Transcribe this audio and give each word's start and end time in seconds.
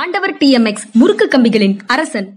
ஆண்டவர் 0.00 0.32
டிஎம்எக்ஸ் 0.40 0.84
முறுக்கு 1.00 1.24
கம்பிகளின் 1.32 1.74
அரசன். 1.94 2.28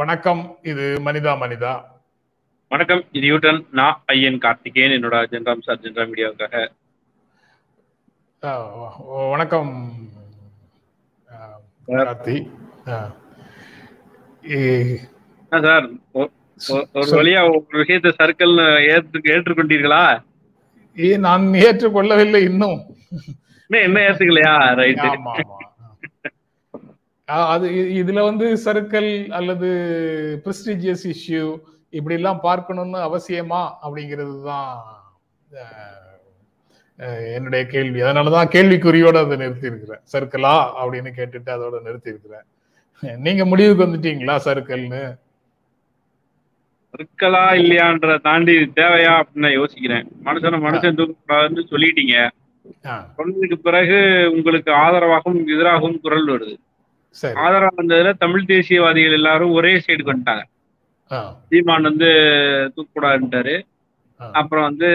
வணக்கம் 0.00 0.42
இது 0.70 0.84
மனிதா 1.06 1.32
மனிதா. 1.42 1.72
வணக்கம் 2.68 3.02
இது 3.12 3.26
யூட்டன் 3.32 3.60
நான் 3.80 3.98
ஐயன் 4.14 4.40
கார்த்திகேயன் 4.46 4.96
என்னோட 4.98 5.16
ஜென்ராம் 5.34 5.66
சார் 5.68 5.82
ஜென்ரா 5.86 6.06
மீடியாவுக்காக. 6.12 6.64
வணக்கம் 9.34 9.74
கார்த்தி. 11.88 12.34
சார்? 15.52 15.86
ஒரு. 16.12 16.30
வழியா 17.16 17.40
ஒரு 17.50 17.78
விஷயத்தை 17.80 18.10
சர்க்கிள் 18.20 18.54
ஏற்று 18.92 19.20
ஏற்றுக்கொண்டீர்களா? 19.34 20.02
ஏ, 20.96 21.16
நான் 21.26 21.44
ஏற்றுக்கொள்ளவில்லை 21.66 22.40
இன்னும். 22.50 22.80
என்ன 23.70 23.98
ஏத்துக்கலையா 24.08 24.54
ரைட் 24.80 25.02
அது 27.54 27.66
இதுல 28.00 28.20
வந்து 28.24 28.46
சர்க்கிள் 28.64 29.10
அல்லது 29.30 29.68
பிரஸ்டிஜியஸ் 30.44 31.04
இஷ்யூ 31.12 31.44
இப்படி 31.90 32.14
எல்லாம் 32.14 32.40
பார்க்கணும்னு 32.40 32.98
அவசியமா? 33.08 33.60
அப்படிங்கிறது 33.82 34.42
தான் 34.42 34.72
என்னுடைய 37.34 37.62
கேள்வி. 37.66 38.00
அதனாலதான் 38.02 38.52
கேள்விக்குறியோட 38.54 39.16
அதை 39.24 39.36
நிறுத்தி 39.36 39.66
இருக்கிறேன் 39.66 40.02
சர்க்கிளா 40.12 40.54
அப்படின்னு 40.80 41.10
கேட்டுட்டு 41.18 41.50
அதோட 41.56 41.76
நிறுத்தி 41.82 42.10
இருக்கிறேன் 42.10 42.46
நீங்க 43.00 43.44
முடிவுக்கு 43.44 43.86
வந்துட்டீங்களா 43.86 44.40
சர்க்கிள்னு 44.44 45.16
இருக்கலாம் 46.92 47.52
இல்லையான்ற 47.52 48.20
தாண்டி 48.20 48.52
தேவையா 48.52 49.22
அப்படின்னு 49.22 49.34
நான் 49.34 49.58
யோசிக்கிறேன். 49.58 50.06
மனுஷனை 50.24 50.60
மனுஷன் 50.60 50.96
தூக்கக்கூடாதுன்னு 50.96 51.60
சொல்லிட்டீங்க. 51.70 52.30
சொன்னதுக்கு 53.16 53.54
பிறகு 53.54 54.28
உங்களுக்கு 54.32 54.72
ஆதரவாகவும் 54.72 55.42
எதிராகவும் 55.42 56.00
குரல் 56.00 56.28
வருது. 56.28 56.56
ஆதரவு 57.34 57.82
வந்ததுல 57.82 58.12
தமிழ் 58.18 58.44
தேசியவாதிகள் 58.44 59.12
எல்லாரும் 59.12 59.52
ஒரே 59.52 59.76
சைடுக்கு 59.76 60.12
வந்துட்டாங்க. 60.12 60.42
சீமான் 61.48 61.82
வந்து 61.82 62.06
தூக்கக்கூடாதுன்ட்டாரு. 62.76 63.62
ஆ. 64.20 64.30
அப்புறம் 64.30 64.64
வந்து 64.64 64.86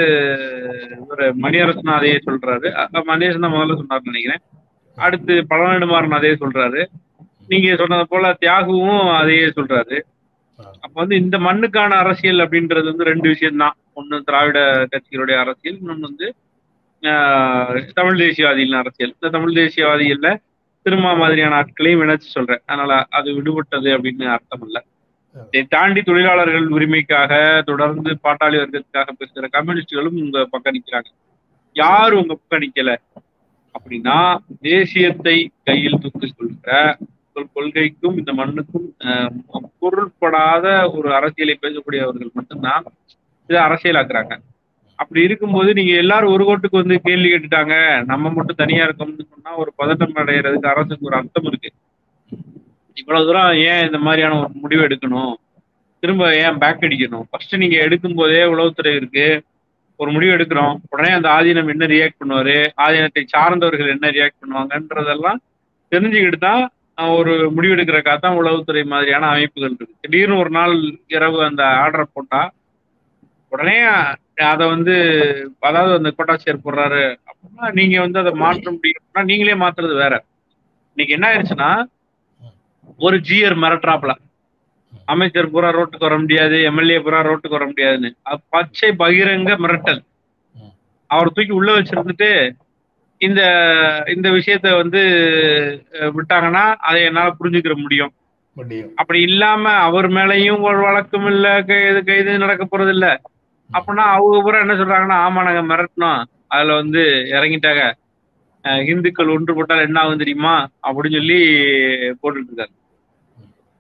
இவர் 1.02 1.38
மணியரசன் 1.38 1.94
அதையே 1.94 2.19
சொல்றாரு. 2.25 2.88
மணியரசன் 2.92 3.40
தான் 3.40 3.52
முதல்ல 3.52 3.80
சொன்னார்னு 3.80 4.12
நினைக்கிறேன். 4.12 4.42
அடுத்து 4.95 5.45
பழனிடுமாறன் 5.50 6.09
அதையே 6.09 6.36
சொல்றாரு. 6.36 6.86
நீங்க 7.49 7.75
சொன்னது 7.75 8.05
போல 8.07 8.31
தியாகுவும் 8.41 9.09
அதையே 9.17 9.45
சொல்றாரு. 9.57 9.97
அப்ப 10.83 10.95
வந்து 10.95 11.15
இந்த 11.17 11.38
மண்ணுக்கான 11.39 11.91
அரசியல் 12.01 12.43
அப்படின்றது 12.43 12.85
வந்து 12.85 13.09
ரெண்டு 13.09 13.27
விஷயம் 13.29 13.61
தான் 13.61 13.75
ஒண்ணு 13.95 14.17
திராவிட 14.23 14.59
கட்சிகளுடைய 14.93 15.38
அரசியல் 15.43 15.79
இன்னொன்னு 15.79 16.09
வந்து 16.09 16.27
ஆஹ், 17.03 17.69
தமிழ் 17.93 18.19
தேசியவாதிகளின் 18.19 18.79
அரசியல். 18.79 19.13
இந்த 19.16 19.29
தமிழ் 19.29 19.57
தேசியவாதிகள்ல 19.57 20.29
திருமா 20.85 21.11
மாதிரியான 21.13 21.55
ஆட்களையும் 21.55 22.01
இணைச்சு 22.03 22.29
சொல்றேன். 22.29 22.61
அதனால 22.66 22.91
அது 23.09 23.29
விடுபட்டது 23.38 23.89
அப்படின்னு 23.95 24.25
அர்த்தம் 24.31 24.63
இல்ல. 24.67 24.77
இதை 25.45 25.61
தாண்டி 25.67 26.01
தொழிலாளர்கள் 26.01 26.67
உரிமைக்காக 26.69 27.31
தொடர்ந்து 27.63 28.11
பாட்டாளி 28.23 28.57
வர்க்கத்துக்காக 28.59 29.13
பேசுகிற 29.17 29.47
கம்யூனிஸ்டுகளும் 29.49 30.19
உங்க 30.21 30.45
பக்கம் 30.45 30.75
நிக்கிறாங்க. 30.75 31.09
யாரு 31.75 32.13
உங்க 32.17 32.33
பக்கம் 32.35 32.63
நிக்கல. 32.63 32.91
அப்படின்னா 33.75 34.17
தேசியத்தை 34.63 35.38
கையில் 35.63 36.01
தூக்கி 36.01 36.27
கொள்கிற 36.29 36.72
உங்கள் 37.35 37.53
கொள்கைக்கும் 37.56 38.18
இந்த 38.18 38.31
மண்ணுக்கும் 38.34 38.85
ஆஹ், 39.06 39.31
பொருள்படாத 39.79 40.66
ஒரு 40.94 41.09
அரசியலை 41.13 41.56
பேசக்கூடியவர்கள் 41.62 42.29
மட்டும்தான் 42.34 42.84
இதை 43.50 43.59
அரசியலாக்குறாங்க. 43.66 44.34
அப்படி 45.00 45.22
இருக்கும்போது 45.23 45.69
நீங்க 45.73 45.94
எல்லாரும் 46.03 46.34
ஒரு 46.34 46.44
கோட்டுக்கு 46.47 46.81
வந்து 46.81 46.97
கேள்வி 47.07 47.29
கேட்டுட்டாங்க 47.29 47.73
நம்ம 48.12 48.31
மட்டும் 48.31 48.62
தனியா 48.62 48.84
இருக்கோம்னு 48.85 49.25
சொன்னா 49.25 49.51
ஒரு 49.62 49.72
பதட்டம் 49.79 50.19
அடைகிறதுக்கு 50.22 50.72
அரசுக்கு 50.73 51.07
ஒரு 51.09 51.18
அர்த்தம் 51.19 51.50
இருக்கு. 51.51 51.69
இவ்வளவு 52.97 53.28
தூரம் 53.28 53.50
ஏன் 53.66 53.85
இந்த 53.88 54.00
மாதிரியான 54.00 54.38
ஒரு 54.41 54.59
முடிவு 54.62 54.85
எடுக்கணும்? 54.88 55.34
திரும்ப 56.03 56.23
ஏன் 56.40 56.59
பேக் 56.59 56.85
அடிக்கணும்? 56.88 57.25
ஃபர்ஸ்ட் 57.29 57.56
நீங்க 57.56 57.78
எடுக்கும் 57.85 58.17
போதே 58.17 58.41
உளவுத்துறை 58.53 58.94
இருக்கு. 58.96 59.28
ஒரு 60.00 60.09
முடிவு 60.12 60.31
எடுக்கிறோம். 60.35 60.75
உடனே 60.90 61.12
அந்த 61.13 61.28
ஆதீனம் 61.35 61.72
என்ன 61.73 61.85
ரியாக்ட் 61.91 62.22
பண்ணுவாரு? 62.22 62.56
ஆதீனத்தை 62.85 63.23
சார்ந்தவர்கள் 63.34 63.94
என்ன 63.94 64.09
ரியாக்ட் 64.12 64.41
பண்ணுவாங்கன்றதெல்லாம் 64.41 65.40
தெரிஞ்சுக்கிட்டு 65.91 66.40
தான் 66.41 66.63
ஒரு 66.97 67.33
முடிவு 67.56 67.75
எடுக்கிறக்காக 67.75 68.19
தான் 68.19 68.38
உளவுத்துறை 68.41 68.83
மாதிரியான 68.91 69.29
அமைப்புகள் 69.33 69.73
இருக்கு. 69.78 69.95
திடீர்னு 70.03 70.41
ஒரு 70.44 70.51
நாள் 70.57 70.75
இரவு 71.16 71.39
அந்த 71.47 71.63
ஆர்டரை 71.83 72.06
போட்டா 72.13 72.41
உடனே 73.51 73.78
அதை 74.51 74.66
வந்து 74.73 74.94
அதாவது 75.67 75.94
அந்த 76.00 76.09
கோட்டாட்சியர் 76.17 76.63
போடுறாரு 76.66 77.03
அப்படின்னா 77.29 77.67
நீங்க 77.79 77.95
வந்து 78.05 78.19
அதை 78.23 78.31
மாற்ற 78.44 78.66
முடியும்னா 78.78 79.23
நீங்களே 79.31 79.55
மாத்துறது 79.63 79.95
வேற. 80.03 80.13
இன்னைக்கு 80.97 81.16
என்ன 81.17 81.28
ஆயிடுச்சுன்னா 81.29 81.69
ஒரு 83.05 83.17
ஜியர் 83.28 83.57
மிரட்டுறாப்புல. 83.63 84.13
அமைச்சர் 85.13 85.51
பூரா 85.53 85.69
ரோட்டுக்கு 85.78 86.07
வர 86.07 86.17
முடியாது 86.22 86.57
எம்எல்ஏ 86.69 87.00
பூரா 87.05 87.19
ரோட்டுக்கு 87.28 87.57
வர 87.57 87.66
முடியாதுன்னு. 87.72 88.09
பச்சை 88.53 88.89
பகிரங்க 89.01 89.51
மிரட்டல். 89.63 90.01
அவர் 91.09 91.34
தூக்கி 91.35 91.53
உள்ள 91.59 91.72
வச்சிருந்துட்டு 91.78 92.29
இந்த 93.18 93.42
இந்த 94.16 94.30
விஷயத்த 94.30 94.76
வந்து 94.76 95.02
விட்டாங்கன்னா 95.92 96.76
அதை 96.76 97.03
என்னால 97.03 97.34
புரிஞ்சுக்கிற 97.44 97.76
முடியும். 97.76 98.14
அப்படி 98.96 99.22
இல்லாம 99.22 99.70
அவர் 99.70 100.08
மேலயும் 100.09 100.62
ஒரு 100.62 100.78
வழக்கும் 100.78 101.26
இல்ல 101.26 101.64
கைது 101.64 102.03
கைது 102.03 102.38
நடக்க 102.38 102.64
போறது 102.66 102.90
இல்ல. 102.90 103.22
அப்படின்னா 103.74 104.06
அவங்க 104.16 104.42
பூரா 104.42 104.59
என்ன 104.59 104.74
சொல்றாங்கன்னா 104.74 105.18
ஆமா 105.28 105.44
நாங்க 105.48 105.64
மிரட்டினோம். 105.72 106.24
அதுல 106.48 106.74
வந்து 106.74 107.00
இறங்கிட்டாங்க. 107.31 107.84
இந்துக்கள் 108.66 109.28
ஒன்றுபட்டால் 109.28 109.82
என்ன 109.82 110.00
ஆகும் 110.00 110.18
தெரியுமா? 110.18 110.68
அப்படின்னு 110.84 111.12
சொல்லி 111.12 111.40
போட்டுட்டு 112.22 112.52
இருக்காரு. 112.52 112.74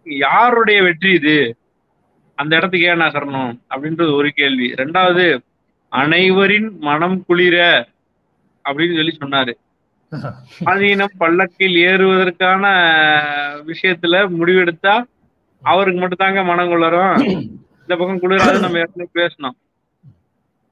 யாருடைய 0.05 0.81
வெற்றி 0.81 1.11
இது? 1.11 1.57
அந்த 2.35 2.55
இடத்துக்கு 2.55 2.87
ஏன் 2.87 2.99
நகரணும் 2.99 3.53
அப்படின்றது 3.75 4.13
ஒரு 4.13 4.29
கேள்வி. 4.29 4.73
ரெண்டாவது 4.73 5.25
அனைவரின் 5.91 6.77
மனம் 6.79 7.25
குளிர 7.25 7.87
அப்படின்னு 8.65 8.97
சொல்லி 8.97 9.13
சொன்னாரு. 9.17 9.53
ஆதீனம் 10.71 11.15
பல்லக்கில் 11.17 11.77
ஏறுவதற்கான 11.85 12.63
விஷயத்துல 13.69 14.15
முடிவெடுத்தா 14.37 14.93
அவருக்கு 15.63 15.99
மட்டும் 16.01 16.17
தாங்க 16.17 16.41
மனம் 16.43 16.71
குளரும் 16.71 17.13
இந்த 17.81 17.93
பக்கம் 17.95 18.21
குளிராது 18.21 18.59
நம்ம 18.59 18.81
ஏற்கனவே 18.83 19.09
பேசணும் 19.17 19.55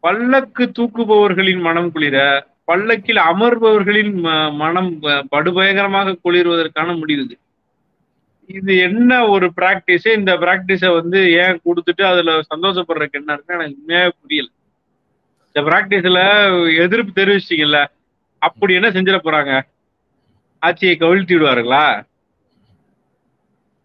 பல்லக்கு 0.04 0.64
தூக்குபவர்களின் 0.78 1.62
மனம் 1.62 1.92
குளிர 1.92 2.18
பல்லக்கில் 2.66 3.22
அமர்பவர்களின் 3.32 4.14
மனம் 4.58 4.92
படுபயங்கரமாக 5.32 6.18
குளிர்வதற்கான 6.24 6.96
முடிவு 7.00 7.24
இது. 8.50 8.74
என்ன 8.88 9.12
ஒரு 9.26 9.48
பிராக்டிஸ் 9.58 10.08
இந்த 10.18 10.32
பிராக்டிஸ 10.38 10.86
வந்து 10.96 11.20
ஏன் 11.44 11.62
கொடுத்துட்டு 11.66 12.04
அதுல 12.04 12.32
சந்தோஷப்படுறதுக்கு 12.52 13.20
என்ன 13.22 13.34
இருக்கு 13.34 13.56
எனக்கு 13.56 13.78
உண்மையாவே 13.78 14.12
புரியல. 14.22 14.50
இந்த 15.56 15.70
பிராக்டிஸ்ல 15.70 16.22
எதிர்ப்பு 16.76 17.12
தெரிவிச்சிட்டீங்கல்ல 17.22 17.86
அப்படி 18.40 18.74
என்ன 18.74 18.90
செஞ்சிட 18.90 19.18
போறாங்க? 19.24 19.62
ஆட்சியை 20.60 20.98
கவிழ்த்தி 21.00 21.34
விடுவாருங்களா 21.36 22.04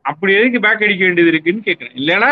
அப்படி 0.00 0.34
எதுக்கு 0.34 0.60
பேக் 0.60 0.82
அடிக்க 0.82 1.04
வேண்டியது 1.04 1.32
இருக்குன்னு 1.32 1.60
கேக்குறேன். 1.64 1.94
இல்லைன்னா 1.94 2.30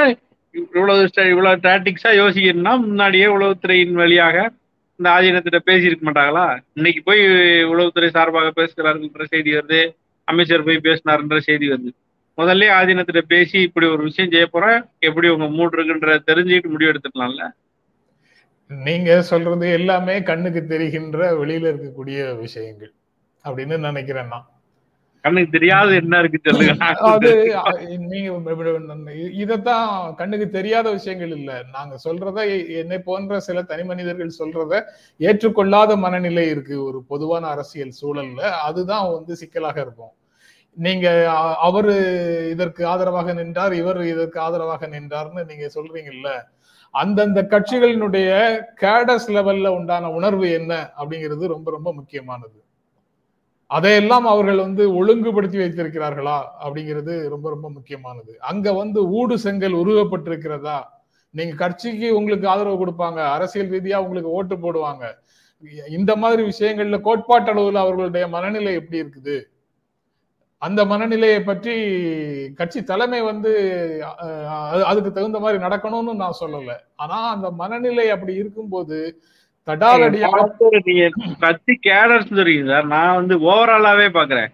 இவ்வளவு 0.50 1.08
இவ்வளவு 1.28 1.60
டாட்டிக்ஸா 1.60 2.10
யோசிக்கணும்னா 2.20 2.72
முன்னாடியே 2.80 3.26
உளவுத்துறையின் 3.26 3.92
வழியாக 3.92 4.50
இந்த 4.96 5.10
ஆதீனத்திட்ட 5.10 5.58
பேசியிருக்க 5.66 6.04
மாட்டாங்களா? 6.08 6.60
இன்னைக்கு 6.74 7.02
போய் 7.02 7.20
உளவுத்துறை 7.64 8.08
சார்பாக 8.08 8.52
பேசுகிறார்கள்ன்ற 8.56 9.24
செய்தி 9.24 9.52
வருது. 9.52 9.94
அமைச்சர் 10.24 10.64
போய் 10.64 10.84
பேசினாருன்ற 10.84 11.38
செய்தி 11.38 11.68
வருது. 11.68 11.90
முதல்ல 12.38 12.70
ஆதீனத்திட்ட 12.80 13.20
பேசி 13.20 13.60
இப்படி 13.60 13.86
ஒரு 13.86 14.02
விஷயம் 14.02 14.30
செய்ய 14.30 14.46
போறேன். 14.46 14.84
எப்படி 14.98 15.28
உங்க 15.28 15.46
மூடு 15.46 15.84
இருக்குன்ற 15.84 16.18
தெரிஞ்சுக்கிட்டு 16.26 16.66
முடிவு 16.66 16.92
எடுத்துக்கலாம்ல 16.92 17.44
நீங்க 18.70 19.10
சொல்றது 19.22 19.66
எல்லாமே 19.78 20.14
கண்ணுக்கு 20.22 20.62
தெரிகின்ற 20.66 21.18
வெளியில 21.40 21.70
இருக்கக்கூடிய 21.72 22.18
விஷயங்கள் 22.40 22.92
அப்படின்னு 23.44 23.76
நினைக்கிறேன் 23.86 24.30
நான். 24.34 24.46
கண்ணுக்கு 25.24 25.50
தெரியாத 25.50 25.88
என்ன 26.00 26.18
இருக்கு 26.18 26.38
சொல்லுங்க. 26.40 26.74
அது 27.10 27.30
நீங்க 28.10 28.28
இதத்தான் 29.44 29.86
கண்ணுக்கு 30.14 30.46
தெரியாத 30.50 30.86
விஷயங்கள் 30.90 31.32
இல்ல. 31.38 31.50
நாங்க 31.74 31.94
சொல்றத 32.04 32.38
என்னை 32.80 32.98
போன்ற 33.00 33.40
சில 33.40 33.62
தனி 33.62 33.84
மனிதர்கள் 33.84 34.38
சொல்றத 34.38 34.74
ஏற்றுக்கொள்ளாத 35.20 35.96
மனநிலை 36.04 36.46
இருக்கு 36.48 36.76
ஒரு 36.84 37.00
பொதுவான 37.10 37.48
அரசியல் 37.54 37.98
சூழல்ல. 38.00 38.40
அதுதான் 38.68 39.06
வந்து 39.12 39.34
சிக்கலாக 39.42 39.78
இருக்கும். 39.80 40.14
நீங்க 40.76 41.06
அவரு 41.68 41.92
இதற்கு 42.54 42.82
ஆதரவாக 42.86 43.32
நின்றார் 43.32 43.74
இவர் 43.74 44.00
இதற்கு 44.14 44.38
ஆதரவாக 44.40 44.86
நின்றார்னு 44.88 45.42
நீங்க 45.50 45.66
சொல்றீங்கல்ல 45.76 46.30
அந்தந்த 47.00 47.40
கட்சிகளினுடைய 47.52 48.28
கேடஸ் 48.82 49.28
லெவல்ல 49.36 49.68
உண்டான 49.78 50.10
உணர்வு 50.18 50.46
என்ன 50.58 50.72
அப்படிங்கிறது 50.98 51.52
ரொம்ப 51.54 51.68
ரொம்ப 51.70 51.88
முக்கியமானது. 51.92 52.58
அதையெல்லாம் 53.70 54.26
அவர்கள் 54.32 54.60
வந்து 54.66 54.82
ஒழுங்குபடுத்தி 54.98 55.58
வைத்திருக்கிறார்களா 55.58 56.36
அப்படிங்கிறது 56.64 57.14
ரொம்ப 57.34 57.46
ரொம்ப 57.48 57.68
முக்கியமானது. 57.70 58.32
அங்க 58.50 58.72
வந்து 58.72 59.00
ஊடு 59.18 59.34
செங்கல் 59.44 59.80
உருவப்பட்டிருக்கிறதா? 59.82 60.78
நீங்க 61.34 61.54
கட்சிக்கு 61.62 62.08
உங்களுக்கு 62.18 62.46
ஆதரவு 62.48 62.76
கொடுப்பாங்க 62.82 63.20
அரசியல் 63.36 63.72
ரீதியா 63.74 63.98
உங்களுக்கு 64.04 64.30
ஓட்டு 64.38 64.56
போடுவாங்க. 64.56 65.04
இந்த 65.98 66.12
மாதிரி 66.22 66.42
விஷயங்கள்ல 66.52 66.98
கோட்பாட்டளவில் 67.08 67.82
அவர்களுடைய 67.82 68.24
மனநிலை 68.28 68.72
எப்படி 68.80 68.98
இருக்குது? 69.02 69.36
அந்த 70.62 70.80
மனநிலையை 70.90 71.40
பற்றி 71.42 71.74
கட்சி 72.58 72.80
தலைமை 72.90 73.18
வந்து 73.30 73.50
அதுக்கு 74.90 75.10
தகுந்த 75.12 75.38
மாதிரி 75.44 75.58
நடக்கணும்னு 75.64 76.12
நான் 76.22 76.38
சொல்லல. 76.40 76.70
ஆனா 77.02 77.18
அந்த 77.34 77.48
மனநிலை 77.60 78.06
அப்படி 78.14 78.34
இருக்கும்போது 78.42 78.98
தடாலடியாக 79.68 80.46
கட்சி 81.44 81.74
கேடர்ஸ் 81.86 82.38
தெரியுங்க 82.40 82.70
சார். 82.72 82.86
நான் 82.94 83.18
வந்து 83.20 83.34
ஓவராலாவே 83.50 84.08
பாக்குறேன். 84.18 84.50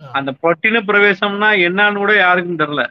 அந்த 0.00 0.30
பட்டின 0.44 0.82
பிரவேசம்னா 0.88 1.48
என்னன்னு 1.66 2.02
கூட 2.02 2.12
யாருக்கும் 2.18 2.60
தெரியல. 2.62 2.84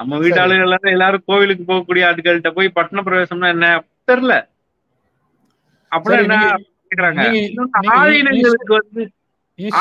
நம்ம 0.00 0.12
சரி. 0.14 0.24
வீட்டாளுகள் 0.24 0.64
எல்லாரும் 0.66 0.94
எல்லாரும் 0.96 1.26
கோவிலுக்கு 1.30 1.64
போகக்கூடிய 1.70 2.08
ஆட்கள்கிட்ட 2.08 2.50
போய் 2.58 2.76
பட்டின 2.76 3.04
பிரவேசம்னா 3.08 3.48
என்ன? 3.54 3.68
தெரியல. 4.10 4.34
அப்படின்னா 5.92 6.38
சரி, 6.40 6.50
என்ன 6.50 6.66
கேக்குறாங்க? 6.88 7.22
ஆதீனங்களுக்கு 8.00 8.74
வந்து 8.80 9.02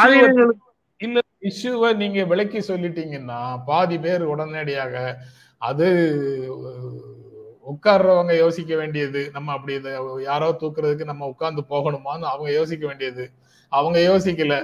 ஆதீனங்களுக்கு 0.02 0.64
இல்ல 1.00 1.20
இஷ்யூவை 1.50 1.96
நீங்க 1.96 2.24
விளக்கி 2.24 2.60
சொல்லிட்டீங்கன்னா 2.60 3.64
பாதி 3.66 4.00
பேர் 4.00 4.22
உடனடியாக 4.22 5.18
அது 5.58 5.88
உட்கார்றவங்க 7.66 8.38
யோசிக்க 8.38 8.76
வேண்டியது. 8.76 9.30
நம்ம 9.34 9.52
அப்படி 9.52 9.82
யாரோ 10.24 10.58
தூக்குறதுக்கு 10.60 11.04
நம்ம 11.04 11.26
உட்கார்ந்து 11.26 11.64
போகணுமான்னு 11.70 12.28
அவங்க 12.34 12.52
யோசிக்க 12.52 12.88
வேண்டியது. 12.88 13.32
அவங்க 13.72 14.00
யோசிக்கல. 14.00 14.56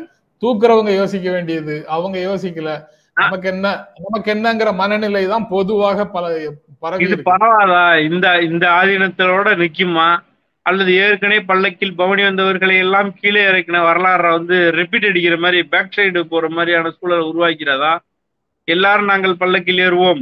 தூக்குறவங்க 0.41 0.95
யோசிக்க 0.95 1.31
வேண்டியது. 1.31 1.87
அவங்க 1.87 2.17
யோசிக்கல. 2.19 2.71
நமக்கு 3.13 3.49
என்ன 3.49 3.67
நமக்கு 3.99 4.29
என்னங்கிற 4.33 4.73
மனநிலை 4.73 5.27
தான் 5.27 5.47
பொதுவாக 5.47 6.05
பல 6.07 6.51
பரவி. 6.79 7.05
பரவாதா 7.05 8.11
இந்த 8.11 8.41
இந்த 8.41 8.67
ஆதீனத்தோட 8.69 9.49
நிக்குமா? 9.63 10.07
அல்லது 10.65 10.95
ஏற்கனவே 10.95 11.39
பல்லக்கில் 11.39 11.95
பவனி 11.95 12.23
வந்தவர்களை 12.23 12.77
எல்லாம் 12.77 13.13
கீழே 13.13 13.41
இறக்கின 13.45 13.81
வரலாறை 13.83 14.29
வந்து 14.31 14.71
ரிப்பீட் 14.71 15.05
அடிக்கிற 15.05 15.37
மாதிரி 15.37 15.63
பேக் 15.63 15.95
சைடு 15.95 16.23
போற 16.23 16.49
மாதிரியான 16.49 16.89
சூழலை 16.89 17.25
உருவாக்கிறதா? 17.31 17.93
எல்லாரும் 18.67 19.05
நாங்கள் 19.05 19.37
பல்லக்கில் 19.37 19.77
ஏறுவோம். 19.77 20.21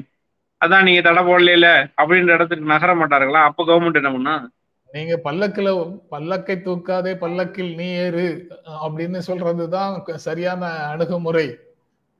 அதான் 0.61 0.83
நீங்க 0.83 1.01
தடை 1.01 1.21
போடல 1.23 1.67
அப்படின்ற 2.01 2.33
இடத்துக்கு 2.33 2.65
நகர 2.65 2.95
மாட்டார்களா? 2.95 3.41
அப்ப 3.43 3.65
கவர்மெண்ட் 3.65 3.95
என்ன 3.95 4.11
பண்ணா? 4.11 4.35
நீங்க 4.89 5.17
பல்லக்கில் 5.17 5.69
பல்லக்கை 6.11 6.55
தூக்காதே 6.65 7.13
பல்லக்கில் 7.15 7.75
நீ 7.75 7.87
ஏறு 8.05 8.25
அப்படின்னு 8.85 9.19
சொல்றதுதான் 9.27 9.93
சரியான 10.15 10.65
அணுகுமுறை. 10.65 11.45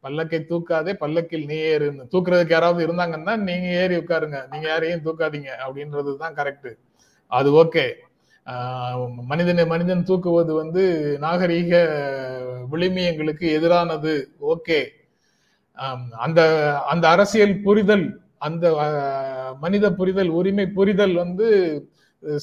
பல்லக்கை 0.04 0.40
தூக்காதே 0.52 0.94
பல்லக்கில் 0.94 1.46
நீ 1.46 1.58
ஏறுன்னு. 1.74 2.04
தூக்குறதுக்கு 2.12 2.50
யாராவது 2.50 2.88
இருந்தாங்கன்னா 2.88 3.36
நீங்க 3.36 3.68
ஏறி 3.82 3.96
உட்காருங்க. 3.96 4.48
நீங்க 4.52 4.68
யாரையும் 4.68 5.04
தூக்காதீங்க 5.06 5.52
அப்படின்றது 5.66 6.18
தான் 6.18 6.34
கரெக்ட் 6.34 6.72
அது 7.32 7.52
ஓகே 7.54 7.84
மனிதனை 9.32 9.64
மனிதன் 9.66 10.08
தூக்குவது 10.10 10.52
வந்து 10.54 10.84
நாகரீக 11.22 11.72
விளிமியங்களுக்கு 12.72 13.46
எதிரானது. 13.58 14.14
ஓகே. 14.54 14.80
அந்த 16.26 16.40
அந்த 16.92 17.06
அரசியல் 17.10 17.56
புரிதல் 17.66 18.06
அந்த 18.48 18.66
மனித 19.60 19.86
புரிதல் 20.00 20.32
உரிமை 20.40 20.66
புரிதல் 20.78 21.16
வந்து 21.24 21.48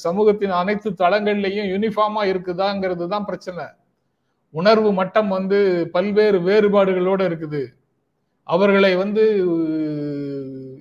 சமூகத்தின் 0.05 0.53
அனைத்து 0.61 0.89
தளங்கள்லையும் 1.03 1.69
யூனிஃபார்மா 1.73 2.23
இருக்குதாங்கிறது 2.31 3.05
தான் 3.07 3.27
பிரச்சனை. 3.29 3.65
உணர்வு 4.53 4.89
மட்டம் 4.99 5.29
வந்து 5.37 5.59
பல்வேறு 5.95 6.37
வேறுபாடுகளோட 6.47 7.21
இருக்குது. 7.29 7.61
அவர்களை 8.49 8.91
வந்து 9.03 9.23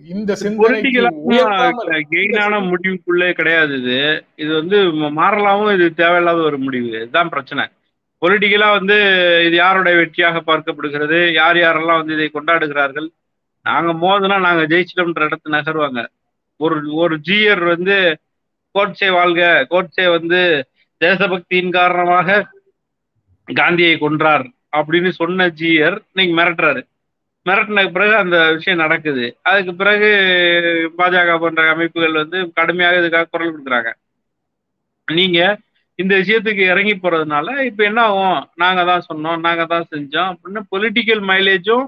இந்த 0.08 0.36
கெயினான 2.10 2.60
முடிவுக்குள்ளே 2.60 3.32
கிடையாது 3.32 3.80
இது. 3.80 4.24
இது 4.36 4.54
வந்து 4.54 4.82
ம- 4.82 5.12
மாறலாமும் 5.16 5.74
இது 5.74 5.94
தேவையில்லாத 5.94 6.38
ஒரு 6.38 6.58
முடிவு. 6.58 6.86
இதுதான் 6.86 7.28
பிரச்சனை. 7.28 7.66
பொலிட்டிக்கலா 8.20 8.70
வந்து 8.70 8.94
இது 9.46 9.56
யாருடைய 9.56 9.98
வெற்றியாக 9.98 10.40
பார்க்கப்படுகிறது? 10.46 11.32
யார் 11.32 11.56
யாரெல்லாம் 11.56 11.96
வந்து 11.96 12.14
இதை 12.14 12.30
கொண்டாடுகிறார்கள்? 12.34 13.08
நாங்க 13.62 13.92
மோதுனா 13.92 14.40
நாங்க 14.40 14.76
ஜெயிச்சிட்டோம்ன்ற 14.76 15.28
இடத்து 15.28 15.48
நகருவாங்க. 15.48 16.06
ஒரு 16.56 16.94
ஒரு 16.94 17.18
ஜீயர் 17.18 17.64
வந்து 17.64 18.18
கோட்சே 18.70 19.10
வாழ்க 19.10 19.66
கோட்சே 19.68 20.08
வந்து 20.08 20.68
தேசபக்தியின் 20.98 21.70
காரணமாக 21.70 22.48
காந்தியை 23.54 23.94
கொன்றார் 23.94 24.46
அப்படின்னு 24.76 25.08
சொன்ன 25.08 25.48
ஜீயர் 25.48 26.02
இன்னைக்கு 26.12 26.42
மிரட்டுறாரு. 26.42 26.82
மிரட்டின 27.48 27.84
பிறகு 27.92 28.14
அந்த 28.16 28.36
விஷயம் 28.52 28.78
நடக்குது. 28.78 29.24
அதுக்கு 29.42 29.72
பிறகு 29.74 30.08
பாஜக 30.98 31.38
போன்ற 31.40 31.62
அமைப்புகள் 31.74 32.20
வந்து 32.22 32.38
கடுமையாக 32.52 33.00
இதுக்காக 33.02 33.28
குரல் 33.30 33.52
கொடுக்குறாங்க. 33.52 33.90
நீங்க 35.08 35.38
இந்த 35.98 36.14
விஷயத்துக்கு 36.16 36.62
இறங்கி 36.72 36.94
போறதுனால 36.94 37.54
இப்ப 37.68 37.80
என்ன 37.84 38.00
ஆகும்? 38.02 38.40
நாங்க 38.54 38.80
தான் 38.84 39.06
சொன்னோம் 39.08 39.40
நாங்க 39.40 39.64
தான் 39.66 39.88
செஞ்சோம் 39.90 40.30
அப்படின்னு 40.32 40.60
பொலிட்டிக்கல் 40.70 41.22
மைலேஜும் 41.30 41.86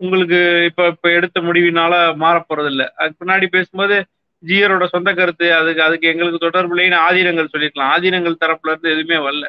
உங்களுக்கு 0.00 0.38
இப்ப 0.64 0.86
இப்ப 0.86 1.10
எடுத்த 1.10 1.40
முடிவினால 1.40 1.94
மாற 2.16 2.36
இல்லை 2.64 2.86
அதுக்கு 2.96 3.20
பின்னாடி 3.22 3.46
பேசும்போது 3.46 3.96
ஜியரோட 4.42 4.84
சொந்த 4.86 5.10
கருத்து 5.14 5.46
அதுக்கு 5.54 5.82
அதுக்கு 5.82 6.06
எங்களுக்கு 6.08 6.38
தொடர்பு 6.38 6.74
இல்லைன்னு 6.74 6.98
ஆதீனங்கள் 7.06 7.52
சொல்லிருக்கலாம் 7.52 7.92
ஆதீனங்கள் 7.94 8.40
தரப்புல 8.42 8.72
இருந்து 8.72 8.92
எதுவுமே 8.94 9.18
வரல. 9.26 9.46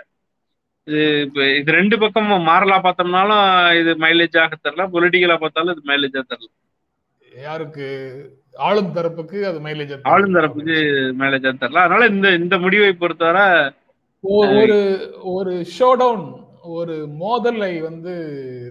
இது 0.88 1.04
இப்ப 1.26 1.46
இது 1.56 1.70
ரெண்டு 1.78 1.96
பக்கமும் 2.02 2.48
மாறலா 2.50 2.78
பார்த்தோம்னாலும் 2.80 3.46
இது 3.80 3.92
மைலேஜாக 4.04 4.58
தரல 4.58 4.86
பொலிட்டிக்கலா 4.94 5.38
பார்த்தாலும் 5.38 5.74
இது 5.76 5.90
மைலேஜா 5.90 6.22
தரல 6.24 6.50
யாருக்கு? 7.44 7.88
ஆளும் 8.68 8.94
தரப்புக்கு 8.94 9.40
அது 9.46 9.58
மைலேஜ் 9.66 9.92
ஆளும் 10.12 10.38
தரப்புக்கு 10.38 10.78
மைலேஜா 11.20 11.52
தரல 11.56 11.84
அதனால 11.84 12.08
இந்த 12.14 12.28
இந்த 12.40 12.56
முடிவை 12.64 12.92
பொறுத்தவரை 12.96 13.46
ஒரு 14.24 14.78
ஒரு 15.34 15.54
ஷோ 15.76 15.90
டவுன் 16.00 16.26
ஒரு 16.78 16.94
மோதலை 17.20 17.74
வந்து 17.82 18.14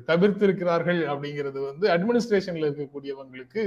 தவிர்த்திருக்கிறார்கள் 0.08 1.00
அப்படிங்கிறது 1.12 1.58
வந்து 1.62 1.86
அட்மினிஸ்ட்ரேஷன்ல 1.94 2.66
இருக்கக்கூடியவங்களுக்கு 2.68 3.62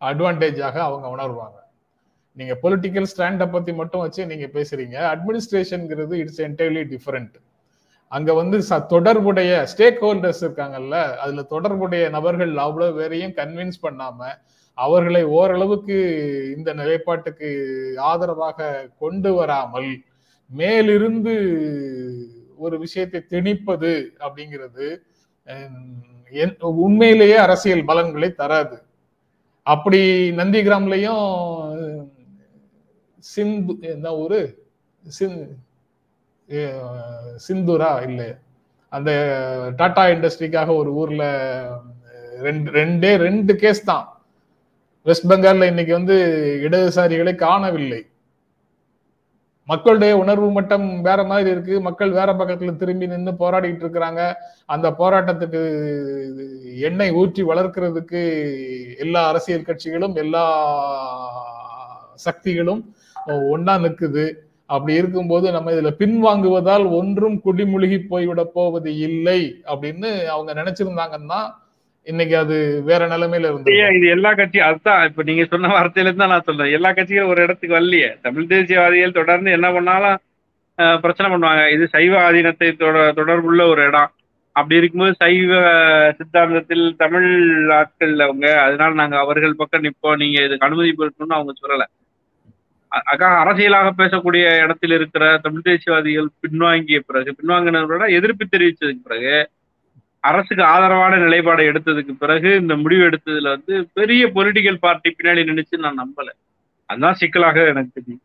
அட்வான்டேஜாக 0.00 0.76
அவங்க 0.84 1.06
உணர்வாங்க. 1.08 1.56
நீங்க 2.38 2.58
பொலிட்டிக்கல் 2.62 3.06
ஸ்டாண்டை 3.12 3.50
பத்தி 3.50 3.72
மட்டும் 3.72 4.00
வச்சு 4.00 4.26
நீங்க 4.26 4.46
பேசுறீங்க. 4.46 4.96
அட்மினிஸ்ட்ரேஷன்ங்கிறது 5.12 6.14
இட்ஸ் 6.14 6.40
என்டையர்லி 6.40 6.84
டிஃபரெண்ட் 6.92 7.34
அங்க 8.12 8.34
வந்து 8.34 8.58
ச- 8.58 8.86
தொடர்புடைய 8.86 9.66
ஸ்டேக் 9.72 10.00
ஹோல்டர்ஸ் 10.00 10.40
இருக்காங்கல்ல 10.40 11.16
அதுல 11.16 11.42
தொடர்புடைய 11.42 12.08
நபர்கள் 12.08 12.56
அவ்வளவு 12.56 12.92
வேறையும் 12.94 13.32
கன்வின்ஸ் 13.32 13.80
பண்ணாம 13.82 14.20
அவர்களை 14.78 15.24
ஓரளவுக்கு 15.24 15.96
இந்த 16.56 16.74
நிலைப்பாட்டுக்கு 16.74 17.48
ஆதரவாக 17.96 18.88
கொண்டு 18.98 19.34
வராமல் 19.34 19.90
மேலிருந்து 20.50 21.34
ஒரு 22.56 22.78
விஷயத்தை 22.78 23.20
திணிப்பது 23.30 23.92
அப்படிங்கிறது 24.20 24.86
என்- 26.32 26.62
உண்மையிலேயே 26.62 27.36
அரசியல் 27.36 27.84
பலன்களை 27.84 28.30
தராது. 28.32 28.76
அப்படி 29.66 30.00
நந்திகிராம்லயும் 30.30 31.26
சிந்து 33.18 33.74
என்ன 33.92 34.14
ஊரு? 34.22 34.40
சிந்துரா? 37.46 37.90
இல்ல 38.08 38.22
அந்த 38.92 39.10
டாடா 39.76 40.04
இண்டஸ்ட்ரிக்காக 40.12 40.68
ஒரு 40.80 40.90
ஊர்ல 41.00 41.24
ரெண்டு 42.46 42.68
ரெண்டே 42.78 43.10
ரெண்டு 43.26 43.52
கேஸ் 43.62 43.80
தான். 43.90 44.06
வெஸ்ட் 45.06 45.28
பெங்கால்ல 45.30 45.70
இன்னைக்கு 45.72 45.92
வந்து 45.92 46.16
இடதுசாரிகளை 46.66 47.34
காணவில்லை. 47.46 48.00
மக்களுடைய 49.68 50.12
உணர்வு 50.16 50.48
மட்டம் 50.56 50.86
வேற 51.08 51.20
மாதிரி 51.30 51.48
இருக்கு. 51.54 51.74
மக்கள் 51.86 52.12
வேற 52.18 52.30
பக்கத்துல 52.40 52.74
திரும்பி 52.82 53.06
நின்று 53.06 53.32
போராடிட்டு 53.42 53.82
இருக்கிறாங்க. 53.84 54.22
அந்த 54.74 54.86
போராட்டத்துக்கு 55.00 55.62
எண்ணெய் 56.88 57.16
ஊற்றி 57.22 57.42
வளர்க்கறதுக்கு 57.50 58.22
எல்லா 59.04 59.22
அரசியல் 59.32 59.68
கட்சிகளும் 59.68 60.16
எல்லா 60.24 60.44
சக்திகளும் 62.26 62.80
ஒன்னா 63.32 63.70
நிக்குது. 63.70 64.32
அப்படி 64.66 64.94
இருக்கும்போது 64.94 65.52
நம்ம 65.52 65.70
இதுல 65.70 65.90
பின்வாங்குவதால் 65.98 66.90
ஒன்றும் 66.90 67.40
குடிமுழுகி 67.44 68.00
போய்விட 68.08 68.50
போவது 68.54 68.96
இல்லை 68.96 69.60
அப்படின்னு 69.66 70.24
அவங்க 70.24 70.54
நினைச்சிருந்தாங்கன்னா 70.54 71.54
இன்னைக்கு 72.02 72.36
அது 72.36 72.82
வேற 72.84 73.08
நிலைமையில 73.08 73.38
இருந்து 73.38 73.72
இது 73.94 74.08
எல்லா 74.08 74.32
கட்சியும் 74.32 74.66
அதுதான் 74.66 75.08
இப்ப 75.08 75.22
நீங்க 75.22 75.44
சொன்ன 75.44 75.68
வார்த்தையில 75.68 76.00
இருந்து 76.00 76.26
நான் 76.26 76.42
சொல்றேன். 76.44 76.72
எல்லா 76.72 76.90
கட்சிகளும் 76.90 77.28
ஒரு 77.28 77.42
இடத்துக்கு 77.42 77.76
வரலையே. 77.76 78.20
தமிழ் 78.22 78.46
தேசியவாதிகள் 78.48 79.12
தொடர்ந்து 79.12 79.50
என்ன 79.50 79.72
பண்ணாலும் 79.72 80.18
பிரச்சனை 80.74 81.36
பண்ணுவாங்க. 81.36 81.72
இது 81.72 81.88
சைவ 81.88 82.32
ஆதீனத்தை 82.32 82.76
தொட- 82.76 83.12
தொடர்புள்ள 83.12 83.68
ஒரு 83.68 83.82
இடம். 83.82 84.10
அப்படி 84.52 84.76
இருக்கும்போது 84.76 85.14
சைவ 85.18 85.54
சித்தாந்தத்தில் 86.10 86.96
தமிழ் 86.96 87.70
ஆட்கள் 87.70 88.18
அவங்க 88.18 88.60
அதனால 88.60 88.94
நாங்க 88.94 89.18
அவர்கள் 89.18 89.54
பக்கம் 89.56 89.82
நிப்போம். 89.82 90.16
நீங்க 90.16 90.42
இதுக்கு 90.42 90.66
அனுமதி 90.66 90.94
பெறணும்னு 90.98 91.26
அவங்க 91.28 91.52
சொல்லல. 91.62 91.97
அரசியலாக 92.92 93.90
பேசக்கூடிய 93.98 94.62
இடத்தில் 94.62 94.90
இருக்கிற 94.90 95.38
தமிழ் 95.42 95.64
தேசியவாதிகள் 95.64 96.28
பின்வாங்கிய 96.40 96.98
பிறகு 96.98 97.36
பின்வாங்கினவரோட 97.42 98.10
எதிர்ப்பு 98.10 98.46
தெரிவித்ததுக்கு 98.56 99.02
பிறகு 99.04 99.50
அரசுக்கு 100.20 100.64
ஆதரவான 100.64 101.16
நிலைப்பாடை 101.16 101.64
எடுத்ததுக்கு 101.72 102.12
பிறகு 102.18 102.54
இந்த 102.54 102.76
முடிவு 102.76 103.04
எடுத்ததுல 103.04 103.48
வந்து 103.48 103.88
பெரிய 103.92 104.26
பொலிட்டிக்கல் 104.26 104.74
பார்ட்டி 104.74 105.16
பின்னாடி 105.18 105.42
நினைச்சு 105.50 105.76
நான் 105.78 106.00
நம்பல. 106.00 106.28
அதுதான் 106.86 107.14
சிக்கலாக 107.14 107.66
எனக்கு 107.66 107.90
தெரியும். 107.94 108.22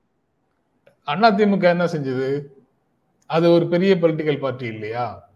அதிமுக 1.08 1.62
என்ன 1.62 1.86
செஞ்சது? 1.86 2.46
அது 3.26 3.52
ஒரு 3.52 3.68
பெரிய 3.68 3.96
பொலிட்டிக்கல் 4.02 4.40
பார்ட்டி 4.40 4.66
இல்லையா? 4.66 5.32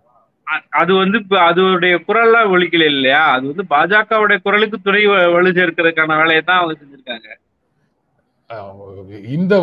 அது 0.69 0.93
வந்து 0.93 1.17
அதோடைய 1.19 1.96
குரல்லாம் 2.07 2.51
ஒழிக்கல 2.53 2.86
இல்லையா? 2.86 3.31
அது 3.31 3.53
வந்து 3.53 3.65
பாஜகவுடைய 3.69 4.38
குரலுக்கு 4.41 4.81
துணை 4.81 5.05
வலு 5.05 5.51
சேர்க்கறதுக்கான 5.51 6.17
வேலையை 6.17 6.41
தான் 6.41 6.57
அவங்க 6.57 6.75
செஞ்சிருக்காங்க. 6.81 7.27
இந்த 9.27 9.54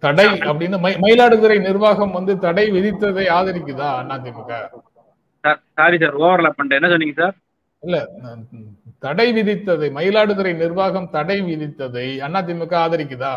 தடை 0.00 0.26
அப்படின்னு 0.26 0.78
மயி- 0.82 0.98
மயிலாடுதுறை 1.00 1.60
நிர்வாகம் 1.60 2.10
வந்து 2.10 2.38
தடை 2.38 2.70
விதித்ததை 2.70 3.24
ஆதரிக்குதா 3.28 3.88
அதிமுக? 4.10 4.52
சாரி 5.74 5.98
சார் 5.98 6.16
ஓவர்லாப் 6.16 6.58
பண்ணிட்டேன். 6.58 6.78
என்ன 6.80 6.88
சொன்னீங்க 6.88 7.22
சார்? 7.22 7.34
இல்ல 7.82 7.98
தடை 8.98 9.32
விதித்ததை 9.32 9.88
மயிலாடுதுறை 9.94 10.56
நிர்வாகம் 10.56 11.10
தடை 11.10 11.40
விதித்ததை 11.40 12.06
அதிமுக 12.28 12.74
ஆதரிக்குதா? 12.84 13.34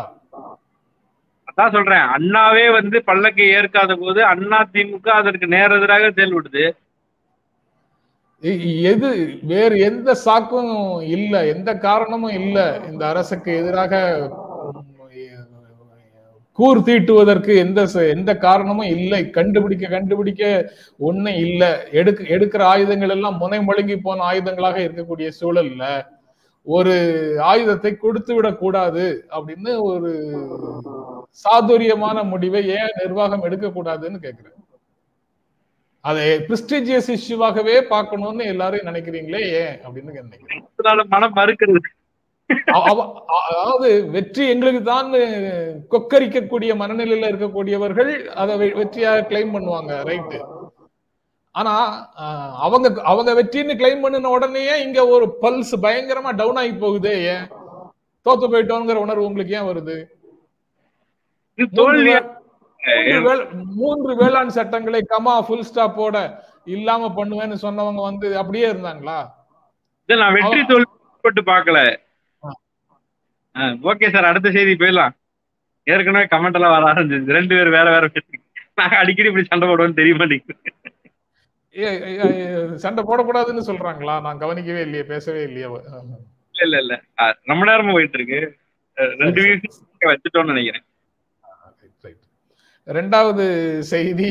அதான் 1.48 1.72
சொல்றேன். 1.72 2.06
அண்ணாவே 2.16 2.72
வந்து 2.72 3.02
பல்லக்கை 3.06 3.48
ஏற்காத 3.54 3.94
போது 3.94 4.24
அண்ணா 4.24 4.68
திமுக 4.72 5.08
அதற்கு 5.08 5.46
நேர் 5.46 5.72
எதிராக 5.72 6.10
செயல்படுது. 6.10 6.64
எது 8.82 9.08
வேறு 9.42 9.78
எந்த 9.78 10.16
சாக்கும் 10.24 10.72
இல்ல 11.06 11.46
எந்த 11.46 11.74
காரணமும் 11.78 12.30
இல்ல 12.30 12.80
இந்த 12.90 13.08
அரசுக்கு 13.08 13.56
எதிராக 13.56 13.92
கூர் 16.58 16.82
தீட்டுவதற்கு 16.82 17.52
எந்த 17.56 17.80
எந்த 18.08 18.30
காரணமும் 18.38 18.90
இல்லை. 18.96 19.20
கண்டுபிடிக்க 19.30 19.86
கண்டுபிடிக்க 19.88 20.42
ஒண்ணு 21.00 21.30
இல்ல. 21.38 21.62
எடுக்க 21.92 22.22
எடுக்கிற 22.36 22.62
ஆயுதங்கள் 22.64 23.10
எல்லாம் 23.10 23.38
முனை 23.38 23.58
மழுங்கி 23.64 23.96
போன 23.98 24.24
ஆயுதங்களாக 24.24 24.78
இருக்கக்கூடிய 24.84 25.30
சூழல்ல 25.40 25.86
ஒரு 26.66 26.92
ஆயுதத்தை 27.44 27.90
கொடுத்து 27.96 28.32
விடக்கூடாது 28.34 29.06
அப்படின்னு 29.30 29.72
ஒரு 29.88 30.10
சாதுரியமான 31.44 32.18
முடிவை 32.24 32.62
ஏன் 32.76 32.94
நிர்வாகம் 32.96 33.44
எடுக்கக்கூடாதுன்னு 33.44 34.18
கேட்கிறேன் 34.18 34.50
அதை 36.04 36.24
பிரிஸ்டிஜியஸ் 36.46 37.10
இஷ்யூவாகவே 37.14 37.76
பார்க்கணும்னு 37.88 38.44
எல்லாரும் 38.44 38.88
நினைக்கிறீங்களே 38.88 39.42
ஏன் 39.60 39.76
அப்படின்னு 39.84 40.16
நினைக்கிறேன் 40.20 40.64
அதனால 40.70 41.04
மனம் 41.08 41.36
மறுக்கிறது. 41.36 41.82
அதாவது 43.38 43.88
வெற்றி 44.14 44.42
எங்களுக்கு 44.48 44.82
தான் 44.86 45.08
கொக்கரிக்கக்கூடிய 45.92 46.72
மனநிலையில 46.80 47.30
இருக்கக்கூடியவர்கள் 47.30 48.10
அதை 48.42 48.54
வெற்றியாக 48.74 49.26
கிளைம் 49.28 49.54
பண்ணுவாங்க 49.54 49.92
ரைட்டு 50.08 50.38
ஆனா 51.54 51.72
அவங்க 52.62 52.86
அவங்க 53.04 53.30
வெற்றின்னு 53.38 53.74
கிளைம் 53.80 54.02
பண்ணின 54.02 54.30
உடனேயே 54.30 54.74
இங்க 54.82 55.00
ஒரு 55.10 55.26
பல்ஸ் 55.42 55.74
பயங்கரமா 55.82 56.30
டவுன் 56.34 56.60
ஆகி 56.62 56.72
போகுதே 56.78 57.14
ஏன்? 57.28 57.44
தோத்து 58.26 58.46
போயிட்டோங்கிற 58.48 58.98
உணர்வு 59.02 59.28
உங்களுக்கு 59.28 59.56
ஏன் 59.56 59.68
வருது? 59.68 59.96
மூன்று 61.58 62.00
வேள- 63.26 63.46
மூன்று 63.76 64.12
வேளாண் 64.16 64.56
சட்டங்களை 64.56 65.00
கமா 65.06 65.34
ஃபுல் 65.42 65.66
ஸ்டாப் 65.68 65.96
போட 65.96 66.16
இல்லாம 66.68 67.08
பண்ணுவேன்னு 67.16 67.56
சொன்னவங்க 67.62 68.02
வந்து 68.02 68.28
அப்படியே 68.38 68.66
இருந்தாங்களா? 68.70 69.18
நான் 70.08 70.34
வெற்றி 70.38 70.62
தோல்வி 70.70 70.90
ஆ. 71.86 72.03
ஓகே 73.90 74.06
சார் 74.12 74.30
அடுத்த 74.30 74.50
செய்தி 74.50 74.72
போயிடலாம். 74.72 75.14
ஏற்கனவே 75.86 76.24
கமெண்ட் 76.32 76.58
எல்லாம் 76.58 76.74
வர 76.74 76.92
ஆரம்பிச்சிருச்சு. 76.92 77.36
ரெண்டு 77.38 77.52
பேரும் 77.54 77.76
வேற 77.78 77.88
வேற 77.94 78.04
நாங்க 78.78 78.94
அடிக்கடி 78.98 79.28
இப்படி 79.28 79.46
சண்டை 79.46 79.68
போடுவோம்னு 79.68 80.00
தெரிய 80.00 80.14
மாட்டேங்குது. 80.14 80.54
சண்டை 82.84 83.04
போடக்கூடாதுன்னு 83.04 83.68
சொல்றாங்களா? 83.70 84.14
நான் 84.26 84.42
கவனிக்கவே 84.44 84.80
இல்லையே 84.80 85.04
பேசவே 85.04 85.42
இல்லையே. 85.42 85.68
இல்ல 86.50 86.62
இல்ல 86.62 86.76
இல்ல. 86.76 86.94
ரொம்ப 87.50 87.62
நேரமா 87.70 87.92
போயிட்டு 87.92 88.18
இருக்கு 88.18 88.40
ரெண்டு 88.94 89.40
வீக்கு 89.42 89.68
வச்சுட்டோம்னு 90.10 90.52
நினைக்கிறேன். 90.52 90.84
ரெண்டாவது 92.86 93.44
செய்தி. 93.92 94.30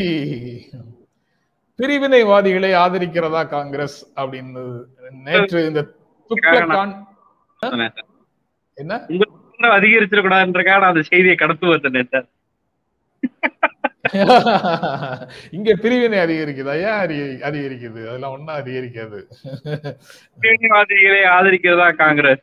பிரிவினைவாதிகளை 1.80 2.72
ஆதரிக்கிறதா 2.82 3.42
காங்கிரஸ் 3.54 3.98
அப்படின்னு. 4.16 4.64
நேற்று 5.28 5.60
இந்த 5.68 5.82
துக்ளக்கான். 6.30 6.94
என்ன? 8.74 9.06
உங்க 9.08 9.26
அதிகரிச்சிடக்கூடாதுன்றக்காக 9.60 10.80
அந்த 10.80 11.02
செய்தியை 11.02 11.36
கடத்து 11.36 11.82
வந்தேன் 11.82 12.08
சார். 12.12 12.28
இங்க 15.52 15.76
பிரிவினை 15.76 16.18
அதிகரிக்குதா? 16.18 16.76
ஏன் 16.76 17.08
அதிகரி- 17.08 17.44
அதிகரிக்குது? 17.44 18.08
அதெல்லாம் 18.08 18.32
ஒண்ணும் 18.32 18.56
அதிகரிக்காது. 18.56 19.24
தீவிரவாதிகளை 20.42 21.24
ஆதரிக்கிறதா 21.24 21.96
காங்கிரஸ்? 21.96 22.42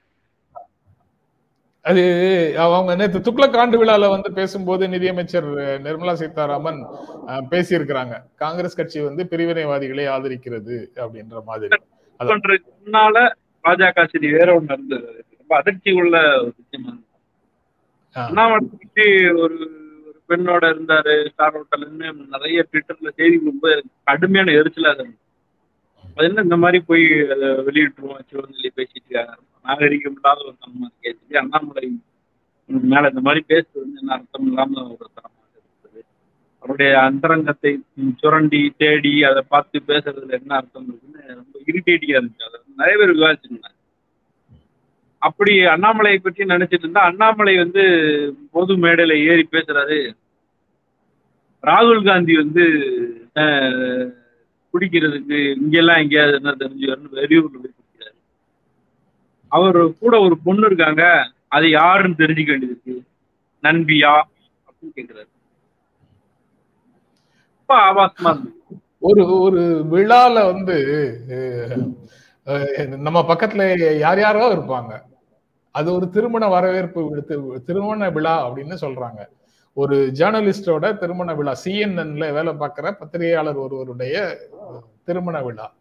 அது 1.83 2.55
அவங்க 2.59 2.95
நேத்து 2.95 3.19
துக்ளக் 3.19 3.57
ஆண்டு 3.57 3.85
விழால 3.85 4.09
வந்து 4.09 4.33
பேசும்போது 4.33 4.89
நிதியமைச்சர் 4.89 5.45
நிர்மலா 5.55 6.13
சீதாராமன் 6.13 6.87
பேசியிருக்கிறாங்க. 7.27 8.23
காங்கிரஸ் 8.37 8.77
கட்சி 8.77 9.01
வந்து 9.01 9.27
பிரிவினைவாதிகளை 9.31 10.07
ஆதரிக்கிறது 10.07 10.87
அப்படின்ற 10.97 11.43
மாதிரி. 11.43 11.77
முன்னால 12.19 13.33
பாஜக 13.65 14.09
செய்தி 14.09 14.37
வேற 14.37 14.61
ஒண்ணு 14.61 14.73
இருந்தது. 14.73 15.25
ரொம்ப 15.51 15.63
அதிர்ச்சி 15.63 15.91
உள்ள. 16.01 16.17
அண்ணாமலை 18.17 19.07
ஒரு 19.43 19.57
ஒரு 20.03 20.19
பெண்ணோட 20.29 20.65
இருந்தாரு 20.75 21.15
ஸ்டார் 21.31 21.55
ஹோட்டல்னு 21.57 22.11
நிறைய 22.35 22.59
ட்விட்டர்ல 22.69 23.11
செய்தி 23.19 23.37
ரொம்ப 23.49 23.67
கடுமையான 24.09 24.55
எரிச்சலா 24.61 24.93
இருந்தது. 24.95 25.17
அது 26.17 26.27
என்ன 26.29 26.45
இந்த 26.47 26.59
மாதிரி 26.65 26.79
போய் 26.91 27.05
அதை 27.35 27.49
வெளியிட்டுருவோம் 27.69 28.23
சிவந்தலி 28.31 28.71
பேசிட்டு 28.79 29.09
இருக்காங்க. 29.09 29.35
நாகரிகம் 29.65 30.17
இல்லாத 30.19 30.41
ஒரு 30.49 30.57
தனமா 30.63 30.89
சொல்லி 30.93 31.41
அண்ணாமலை 31.43 31.85
மேல 32.93 33.11
இந்த 33.13 33.23
மாதிரி 33.27 33.43
பேசுறது 33.53 33.83
வந்து 33.85 34.01
என்ன 34.03 34.15
அர்த்தம் 34.19 34.49
இல்லாம 34.51 34.85
ஒரு 34.95 35.07
தனமாக 35.17 35.53
இருக்குது. 35.59 36.01
அவருடைய 36.63 36.93
அந்தரங்கத்தை 37.09 37.73
சுரண்டி 38.23 38.63
தேடி 38.83 39.15
அதை 39.31 39.43
பார்த்து 39.55 39.83
பேசுறதுல 39.91 40.39
என்ன 40.41 40.55
அர்த்தம் 40.61 40.89
இருக்குன்னு 40.89 41.23
ரொம்ப 41.41 41.55
இரிட்டேட்டிங்கா 41.71 42.19
இருந்துச்சு. 42.19 42.49
அதை 42.49 42.59
நிறைய 42.81 42.97
பேர் 43.03 43.17
விவாதிச்சிருந்தாங்க. 43.19 43.77
அப்படி 45.23 45.53
அண்ணாமலையை 45.67 46.19
பற்றி 46.19 46.45
நினைச்சிட்டு 46.45 46.85
இருந்தா 46.85 47.03
அண்ணாமலை 47.03 47.57
வந்து 47.57 47.83
பொது 48.51 48.73
மேடையில 48.77 49.15
ஏறி 49.25 49.49
பேசுறாரு. 49.51 49.99
ராகுல் 51.65 52.05
காந்தி 52.05 52.37
வந்து 52.37 52.65
அஹ், 53.37 54.07
குடிக்கிறதுக்கு 54.75 55.39
இங்கெல்லாம் 55.57 55.99
எங்கேயாவது 55.99 56.37
என்ன 56.37 56.55
தெரிஞ்சு 56.61 56.87
வரணும் 56.87 57.17
வெளியூர்ல 57.17 57.57
போய் 57.57 57.75
குடிக்கிறாரு. 57.75 58.17
அவர் 59.53 59.79
கூட 60.01 60.15
ஒரு 60.21 60.39
பொண்ணு 60.39 60.67
இருக்காங்க 60.67 61.05
அது 61.49 61.67
யாருன்னு 61.71 62.17
தெரிஞ்சுக்க 62.17 62.51
வேண்டியது 62.51 62.75
இருக்கு 62.77 62.95
நண்பியா 63.65 64.13
அப்படின்னு 64.69 64.97
கேக்குறாரு. 64.97 65.31
ரொம்ப 67.59 67.75
ஆபாசமா 67.87 68.31
இருந்தது. 68.31 68.57
ஒரு 69.03 69.23
ஒரு 69.41 69.61
விழால 69.93 70.37
வந்து 70.51 70.77
நம்ம 73.01 73.19
பக்கத்துல 73.29 73.63
யார் 73.99 74.21
யாரோ 74.21 74.45
இருப்பாங்க. 74.53 74.93
அது 75.71 75.95
ஒரு 75.95 76.11
திருமண 76.11 76.49
வரவேற்பு 76.49 77.23
திருமண 77.65 78.11
விழா 78.11 78.51
அப்படின்னு 78.51 78.77
சொல்றாங்க. 78.81 79.29
ஒரு 79.73 80.13
ஜேர்னலிஸ்டோட 80.15 80.97
திருமண 80.97 81.35
விழா 81.35 81.53
சிஎன்என்ல 81.65 82.33
வேலை 82.33 82.53
பார்க்கிற 82.53 82.93
பத்திரிகையாளர் 82.93 83.57
ஒருவருடைய 83.57 84.39
திருமண 85.05 85.43
விழா. 85.43 85.73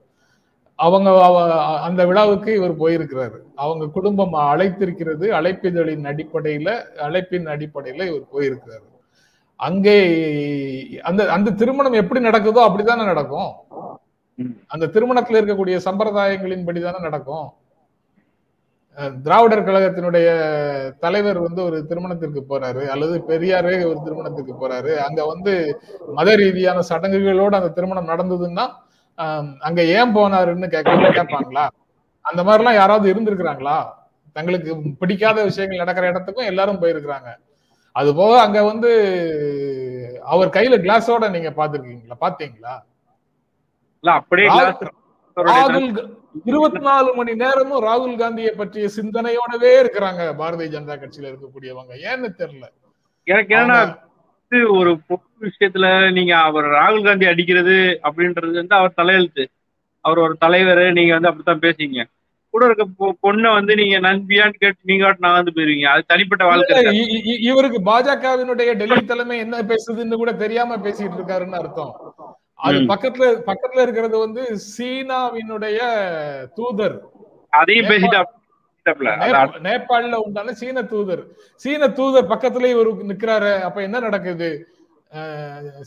அவங்க 0.76 1.24
அவ- 1.24 1.80
அந்த 1.80 2.06
விழாவுக்கு 2.06 2.54
இவர் 2.54 2.78
போயிருக்கிறாரு. 2.78 3.38
அவங்க 3.56 3.88
குடும்பம் 3.88 4.34
அழைத்திருக்கிறது 4.34 5.30
அழைப்பிதழின் 5.30 6.06
அடிப்படையில 6.06 6.82
அழைப்பின் 6.98 7.48
அடிப்படையில 7.48 8.16
இவர் 8.16 8.22
போயிருக்கிறாரு. 8.34 8.88
அங்கே 9.56 11.00
அந்த 11.02 11.32
அந்த 11.32 11.52
திருமணம் 11.52 11.94
எப்படி 11.94 12.24
நடக்குதோ 12.24 12.58
அப்படித்தானே 12.58 13.06
நடக்கும். 13.06 13.52
அந்த 14.68 14.86
திருமணத்துல 14.86 15.34
இருக்கக்கூடிய 15.34 15.80
சம்பிரதாயங்களின் 15.86 16.66
படிதானே 16.66 17.00
நடக்கும். 17.00 17.50
திராவிடர் 19.26 19.66
கழகத்தினுடைய 19.68 20.28
தலைவர் 21.04 21.40
வந்து 21.46 21.62
ஒரு 21.68 21.78
திருமணத்திற்கு 21.90 22.42
போறாரு 22.52 22.84
அல்லது 22.94 23.16
பெரியாரே 23.30 23.74
ஒரு 23.90 24.00
திருமணத்துக்கு 24.06 24.54
போறாரு. 24.62 24.94
அங்க 25.08 25.20
வந்து 25.32 25.54
மத 26.18 26.30
ரீதியான 26.42 26.84
சடங்குகளோட 26.90 27.54
அந்த 27.60 27.72
திருமணம் 27.78 28.12
நடந்ததுன்னா 28.12 28.66
அங்க 29.68 29.82
ஏன் 29.98 30.16
போனாருன்னு 30.18 30.68
கேட்க 30.76 31.12
கேட்பாங்களா? 31.20 31.66
அந்த 32.26 32.42
மாதிரிலாம் 32.48 32.80
யாராவது 32.82 33.08
இருந்திருக்கிறாங்களா? 33.14 33.78
தங்களுக்கு 34.36 34.72
பிடிக்காத 35.02 35.38
விஷயங்கள் 35.50 35.84
நடக்கிற 35.84 36.08
இடத்துக்கும் 36.12 36.50
எல்லாரும் 36.52 36.82
போயிருக்கிறாங்க. 36.84 37.30
அது 37.96 38.10
போக 38.20 38.34
அங்க 38.46 38.60
வந்து 38.72 38.90
அவர் 40.34 40.56
கையில 40.56 40.76
கிளாஸோட 40.86 41.28
நீங்க 41.36 41.52
பாத்துருக்கீங்களா 41.60 42.18
பாத்தீங்களா 42.26 42.76
அப்படியே 44.04 44.50
ராகுல் 45.38 45.90
இருபத்தி 46.46 46.80
நாலு 46.80 47.16
மணி 47.16 47.34
நேரமும் 47.36 47.84
ராகுல் 47.84 48.18
காந்தியை 48.18 48.52
பற்றிய 48.52 48.88
சிந்தனையோடவே 48.98 49.72
இருக்கிறாங்க 49.82 50.22
பாரதிய 50.42 50.70
ஜனதா 50.76 50.96
கட்சியில 51.00 51.30
இருக்கக்கூடியவங்க. 51.32 51.94
ஏன்னு 52.10 52.30
தெரியல. 52.42 52.66
எனக்கு 53.24 53.56
என்னன்னா 53.56 53.98
ஒரு 54.78 55.00
பொது 55.08 55.24
விஷயத்துல 55.42 56.12
நீங்க 56.12 56.38
அவர் 56.38 56.66
ராகுல் 56.66 57.04
காந்தி 57.04 57.26
அடிக்கிறது 57.26 58.00
அப்படின்றது 58.04 58.54
வந்து 58.54 58.76
அவர் 58.76 58.98
தலையெழுத்து. 58.98 59.46
அவர் 60.02 60.18
ஒரு 60.18 60.36
தலைவர் 60.40 60.92
நீங்க 60.92 61.14
வந்து 61.18 61.30
அப்படித்தான் 61.32 61.66
பேசுவீங்க. 61.66 62.04
கூட 62.50 62.66
இருக்க 62.66 62.86
பொண்ணை 63.24 63.54
வந்து 63.54 63.76
நீங்க 63.76 64.00
நண்பியான்னு 64.00 64.56
கேட்டு 64.58 64.80
நீங்க 64.82 65.16
நான் 65.20 65.34
வந்து 65.34 65.52
போயிருவீங்க. 65.56 65.86
அது 65.86 66.04
தனிப்பட்ட 66.08 66.46
வாழ்க்கை 66.46 67.08
இவருக்கு 67.40 67.80
பாஜகவினுடைய 67.92 68.74
டெல்லி 68.74 69.06
தலைமை 69.06 69.38
என்ன 69.38 69.62
பேசுதுன்னு 69.62 70.16
கூட 70.16 70.34
தெரியாம 70.34 70.78
பேசிட்டு 70.78 71.18
இருக்காருன்னு 71.20 71.60
அர்த்தம். 71.62 71.94
அது. 72.60 72.80
பக்கத்துல 72.92 73.28
பக்கத்துல 73.50 73.84
இருக்கிறது 73.86 74.18
வந்து 74.18 74.44
சீனாவினுடைய 74.74 75.80
தூதர். 76.58 76.98
அதையும் 77.50 77.90
பேசிட்டு 77.92 78.20
நேபாள்ல 79.66 80.16
உண்டான 80.26 80.54
சீன 80.54 80.84
தூதர். 80.84 81.24
சீன 81.64 81.90
தூதர் 81.90 82.28
பக்கத்துல 82.28 82.70
இவரு 82.74 82.92
நிக்கிறாரு. 83.12 83.52
அப்ப 83.62 83.82
என்ன 83.82 83.98
நடக்குது? 84.00 84.50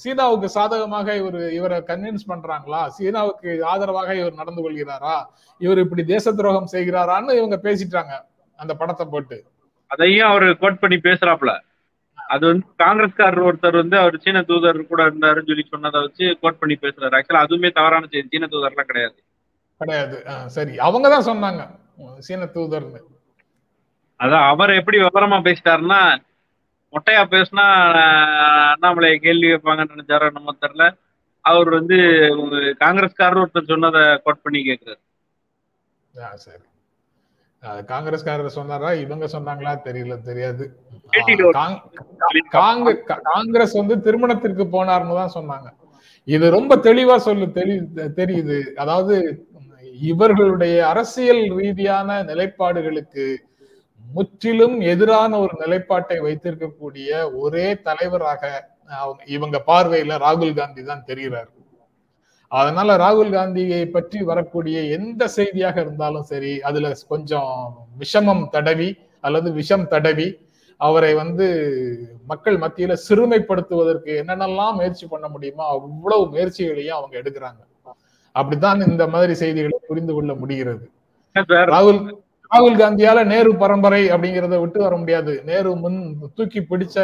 சீனாவுக்கு 0.03 0.49
சாதகமாக 0.57 1.17
இவர் 1.17 1.39
இவரை 1.53 1.79
கன்வின்ஸ் 1.91 2.29
பண்றாங்களா? 2.29 2.81
சீனாவுக்கு 2.97 3.51
ஆதரவாக 3.65 4.15
இவர் 4.15 4.39
நடந்து 4.41 4.63
கொள்கிறாரா? 4.65 5.17
இவர் 5.59 5.79
இப்படி 5.79 6.05
தேச 6.05 6.33
துரோகம் 6.33 6.73
செய்கிறாரான்னு 6.73 7.39
இவங்க 7.41 7.59
பேசிட்டாங்க. 7.63 8.15
அந்த 8.59 8.75
படத்தை 8.75 9.07
போட்டு. 9.11 9.39
அதையும் 9.87 10.29
அவர் 10.29 10.47
கோட் 10.59 10.79
பண்ணி 10.79 10.97
பேசுறாப்ல 10.97 11.53
அது 12.33 12.45
வந்து 12.47 12.67
காங்கிரஸ்காரர் 12.79 13.47
ஒருத்தர் 13.49 13.81
வந்து 13.81 13.97
அவர் 13.99 14.17
சீன 14.19 14.43
தூதர் 14.43 14.79
கூட 14.87 15.03
இருந்தாருன்னு 15.09 15.51
சொல்லி 15.51 15.65
சொன்னதை 15.65 16.01
வச்சு 16.01 16.25
கோட் 16.41 16.59
பண்ணி 16.59 16.77
பேசுறாரு. 16.83 17.17
ஆக்சுவலா 17.19 17.45
அதுவுமே 17.45 17.71
தவறான 17.73 18.07
செய்தி. 18.07 18.31
சீன 18.31 18.49
தூதர்லாம் 18.53 18.91
கிடையாது. 18.91 19.19
கிடையாது. 19.81 20.17
சரி. 20.51 20.75
அவங்க 20.87 21.07
தான் 21.09 21.29
சொன்னாங்க. 21.31 21.63
சீன 22.19 22.45
தூதர்னு. 22.55 23.01
அதான் 24.21 24.49
அவர் 24.49 24.79
எப்படி 24.81 24.99
விவரமா 24.99 25.39
பேசிட்டாருன்னா 25.47 26.01
மொட்டையா 26.93 27.23
பேசினா 27.31 27.65
அண்ணாமலை 28.73 29.11
கேள்வி 29.19 29.49
வைப்பாங்கன்னு 29.49 29.95
நினைச்சாரோ 29.95 30.27
நம்ம 30.33 30.55
தெரியல. 30.63 30.87
அவர் 31.45 31.69
வந்து 31.71 31.97
காங்கிரஸ்காரர் 32.83 33.43
ஒருத்தர் 33.43 33.71
சொன்னதை 33.71 34.03
கோட் 34.25 34.45
பண்ணி 34.45 34.61
கேட்கிறாரு 34.69 35.01
சரி. 36.45 36.65
காங்கிரஸ்காரர் 37.63 38.47
சொன்னாரா? 38.47 38.93
இவங்க 38.93 39.27
சொன்னாங்களா? 39.27 39.79
தெரியல 39.85 40.21
தெரியாது. 40.21 40.65
காங்கிரஸ் 43.23 43.73
வந்து 43.73 44.01
திருமணத்திற்கு 44.01 44.65
போனார்னு 44.65 45.27
தான் 45.27 45.35
சொன்னாங்க. 45.35 45.69
இது 46.25 46.51
ரொம்ப 46.51 46.77
தெளிவா 46.77 47.17
சொல்லு 47.17 47.53
தெளி 47.53 47.77
தெரியுது. 48.17 48.73
அதாவது 48.75 49.47
இவர்களுடைய 50.01 50.89
அரசியல் 50.89 51.55
ரீதியான 51.57 52.23
நிலைப்பாடுகளுக்கு 52.23 53.37
முற்றிலும் 54.13 54.81
எதிரான 54.81 55.39
ஒரு 55.39 55.55
நிலைப்பாட்டை 55.59 56.19
வைத்திருக்கக்கூடிய 56.19 57.11
ஒரே 57.35 57.81
தலைவராக 57.81 58.71
அவங்க- 58.89 59.25
இவங்க 59.27 59.63
பார்வையில 59.67 60.19
ராகுல் 60.19 60.55
காந்தி 60.55 60.85
தான் 60.85 61.05
தெரிகிறார் 61.07 61.51
அதனால 62.53 62.97
ராகுல் 62.97 63.35
காந்தியை 63.35 63.83
பற்றி 63.91 64.19
வரக்கூடிய 64.23 64.79
எந்த 64.97 65.29
செய்தியாக 65.29 65.77
இருந்தாலும் 65.81 66.27
சரி 66.31 66.53
அதுல 66.61 66.93
கொஞ்சம் 67.13 67.53
விஷமம் 67.99 68.43
தடவி 68.49 68.89
அல்லது 69.25 69.49
விஷம் 69.53 69.87
தடவி 69.89 70.29
அவரை 70.81 71.11
வந்து 71.15 71.47
மக்கள் 72.27 72.57
மத்தியில 72.59 72.93
சிறுமைப்படுத்துவதற்கு 73.09 74.13
என்னென்னலாம் 74.23 74.79
முயற்சி 74.79 75.07
பண்ண 75.07 75.27
முடியுமோ 75.29 75.65
அவ்வளவு 75.75 76.25
முயற்சிகளையும் 76.33 76.99
அவங்க 76.99 77.15
எடுக்கிறாங்க. 77.23 77.61
அப்படித்தான் 78.35 78.81
இந்த 78.89 79.05
மாதிரி 79.07 79.35
செய்திகளை 79.43 79.79
புரிந்து 79.91 80.13
கொள்ள 80.15 80.33
முடிகிறது. 80.35 80.85
ராகுல் 81.73 82.01
ராகுல் 82.53 82.79
காந்தியால 82.81 83.19
நேரு 83.33 83.51
பரம்பரை 83.61 84.01
அப்படிங்கிறத 84.15 84.57
விட்டு 84.63 84.79
வர 84.85 84.95
முடியாது. 85.03 85.33
நேரு 85.51 85.71
முன் 85.83 85.99
தூக்கி 86.39 86.61
பிடிச்ச 86.71 86.97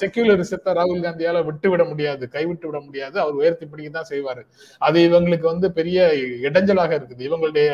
செக்யூலரிசத்தை 0.00 0.70
ராகுல் 0.78 1.04
காந்தியால 1.04 1.38
விட்டு 1.46 1.68
விட 1.72 1.82
முடியாது. 1.90 2.24
கைவிட்டு 2.34 2.66
விட 2.68 2.78
முடியாது. 2.86 3.16
அவர் 3.22 3.38
உயர்த்தி 3.40 3.66
பிடிக்க 3.66 3.90
தான் 3.90 4.10
செய்வாரு. 4.10 4.42
அது 4.88 4.98
இவங்களுக்கு 5.08 5.46
வந்து 5.52 5.70
பெரிய 5.78 6.08
இடைஞ்சலாக 6.48 6.92
இருக்குது. 6.98 7.22
இவங்களுடைய 7.28 7.70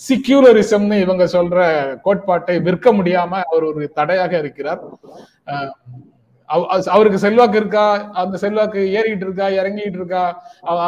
சிக்யூலரிசம்னு 0.00 0.98
இவங்க 1.04 1.24
சொல்ற 1.36 1.60
கோட்பாட்டை 2.06 2.56
விற்க 2.66 2.92
முடியாம 2.98 3.32
அவர் 3.50 3.68
ஒரு 3.70 3.86
தடையாக 4.00 4.34
இருக்கிறார். 4.38 4.82
அவருக்கு 6.94 7.18
செல்வாக்கு 7.24 7.58
இருக்கா? 7.62 7.86
அந்த 8.22 8.36
செல்வாக்கு 8.44 8.80
ஏறிக்கிட்டு 8.98 9.26
இருக்கா? 9.28 9.48
இறங்கிட்டு 9.60 9.98
இருக்கா? 10.02 10.24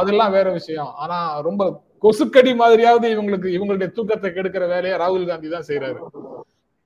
அதெல்லாம் 0.00 0.36
வேற 0.38 0.48
விஷயம். 0.58 0.92
ஆனா 1.04 1.18
ரொம்ப 1.48 1.62
கொசுக்கடி 2.02 2.52
மாதிரியாவது 2.54 3.06
இவங்களுக்கு 3.14 3.48
இவங்களுடைய 3.56 3.90
தூக்கத்தை 3.92 4.30
கெடுக்கிற 4.30 4.66
வேலையை 4.68 4.98
ராகுல் 4.98 5.26
காந்தி 5.26 5.48
தான் 5.48 5.68
செய்யறாரு 5.68 6.00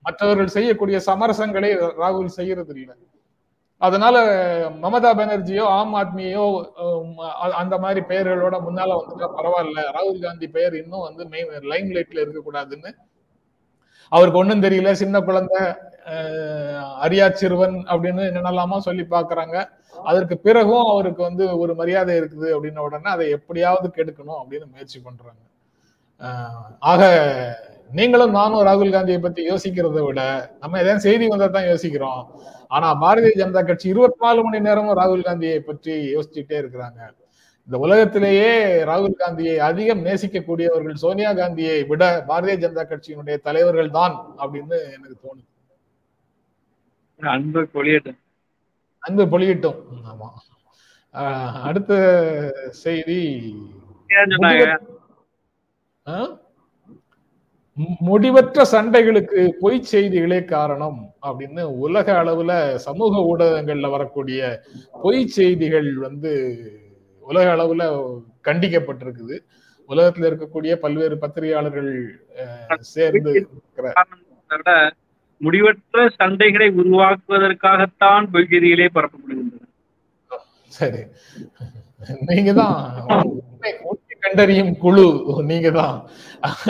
மற்றவர்கள் 0.05 0.47
செய்யக்கூடிய 0.47 1.01
சமரசங்களை 1.07 1.71
ராகுல் 1.99 2.37
செய்யறது 2.39 2.75
இல்லை. 2.75 2.95
அதனால 3.83 4.17
மமதா 4.83 5.11
பானர்ஜியோ 5.13 5.63
ஆம் 5.79 5.95
ஆத்மியோ 5.95 6.45
அ- 7.45 7.55
அந்த 7.55 7.79
மாதிரி 7.79 8.01
பெயர்களோட 8.09 8.57
முன்னால 8.67 8.97
வந்துட்டா 8.99 9.29
பரவாயில்ல. 9.39 9.81
ராகுல் 9.95 10.23
காந்தி 10.23 10.49
பெயர் 10.49 10.75
இன்னும் 10.77 11.01
வந்து 11.01 11.27
மெயின் 11.27 11.47
லைம் 11.47 11.91
லைட்ல 11.91 12.23
இருக்கக்கூடாதுன்னு 12.25 12.93
அவருக்கு 14.13 14.39
ஒன்னும் 14.39 14.63
தெரியல. 14.63 14.93
சின்ன 14.93 15.21
குழந்தை 15.21 15.61
அரியா 17.05 17.27
சிறுவன் 17.41 17.77
அப்படின்னு 17.93 18.23
என்னென்னலாமா 18.31 18.77
சொல்லி 18.89 19.05
பாக்குறாங்க 19.15 19.57
அதற்கு 20.11 20.37
பிறகும் 20.47 20.87
அவருக்கு 20.93 21.23
வந்து 21.29 21.45
ஒரு 21.63 21.73
மரியாதை 21.81 22.15
இருக்குது 22.21 22.49
அப்படின்ன 22.55 22.85
உடனே 22.89 23.11
அதை 23.15 23.27
எப்படியாவது 23.37 23.89
கெடுக்கணும் 23.97 24.41
அப்படின்னு 24.43 24.67
முயற்சி 24.75 24.99
பண்றாங்க. 25.07 25.43
ஆக 26.91 27.03
நீங்களும் 27.99 28.37
நானும் 28.39 28.65
ராகுல் 28.69 28.95
காந்தியை 28.95 29.21
பத்தி 29.25 29.41
யோசிக்கிறதை 29.51 30.03
விட 30.07 30.21
நம்ம 30.63 30.79
ஏதாவது 30.83 31.05
செய்தி 31.07 31.27
வந்தா 31.33 31.49
தான் 31.57 31.69
யோசிக்கிறோம். 31.73 32.23
ஆனா 32.77 32.89
பாரதிய 33.03 33.33
ஜனதா 33.41 33.63
கட்சி 33.69 33.87
இருபத்தி 33.93 34.21
நாலு 34.27 34.41
மணி 34.47 34.59
நேரமும் 34.69 34.99
ராகுல் 35.01 35.27
காந்தியை 35.29 35.59
பற்றி 35.69 35.95
யோசிச்சுட்டே 36.15 36.57
இருக்கிறாங்க. 36.63 37.01
இந்த 37.69 37.77
உலகத்திலேயே 37.85 38.51
ராகுல் 38.91 39.21
காந்தியை 39.23 39.55
அதிகம் 39.69 40.03
நேசிக்கக்கூடியவர்கள் 40.09 41.03
சோனியா 41.05 41.31
காந்தியை 41.41 41.77
விட 41.93 42.05
பாரதிய 42.31 42.57
ஜனதா 42.65 42.85
கட்சியினுடைய 42.93 43.37
தலைவர்கள் 43.49 43.95
தான் 43.99 44.17
அப்படின்னு 44.43 44.79
எனக்கு 44.97 45.17
தோணுது. 45.25 45.47
அன்பு 47.21 47.69
கொளியட்டும் 47.73 48.19
அன்பு 49.03 49.25
பொழியட்டும். 49.27 49.79
ஆமா. 50.11 50.29
அடுத்த 51.63 51.93
செய்தி. 52.75 53.21
முடிவற்ற 58.01 58.65
சண்டைகளுக்கு 58.73 59.49
பொய் 59.61 59.83
செய்திகளே 59.83 60.45
காரணம் 60.45 60.99
அப்படின்னு 61.23 61.63
உலக 61.79 62.13
அளவுல 62.23 62.53
சமூக 62.77 63.13
ஊடகங்கள்ல 63.31 63.91
வரக்கூடிய 63.91 64.41
பொய் 65.03 65.27
செய்திகள் 65.29 65.95
வந்து 65.97 66.33
உலக 67.25 67.47
அளவுல 67.57 67.83
கண்டிக்கப்பட்டிருக்குது. 68.45 69.37
உலகத்துல 69.89 70.29
இருக்கக்கூடிய 70.31 70.75
பல்வேறு 70.77 71.19
பத்திரிகையாளர்கள் 71.19 71.91
சேர்ந்து 72.93 73.31
இருக்கிற 73.33 73.87
முடிவற்ற 75.41 76.05
சண்டைகளை 76.19 76.69
உருவாக்குவதற்காகத்தான் 76.81 78.27
பொய்கதிகளே 78.35 78.89
பரப்பப்படுகின்றன. 78.97 79.65
சரி. 80.73 81.03
நீங்க 82.31 82.53
தான் 82.61 82.77
கண்டறியும் 84.23 84.73
குழு. 84.83 85.05
நீங்க 85.51 85.69
தான் 85.81 85.97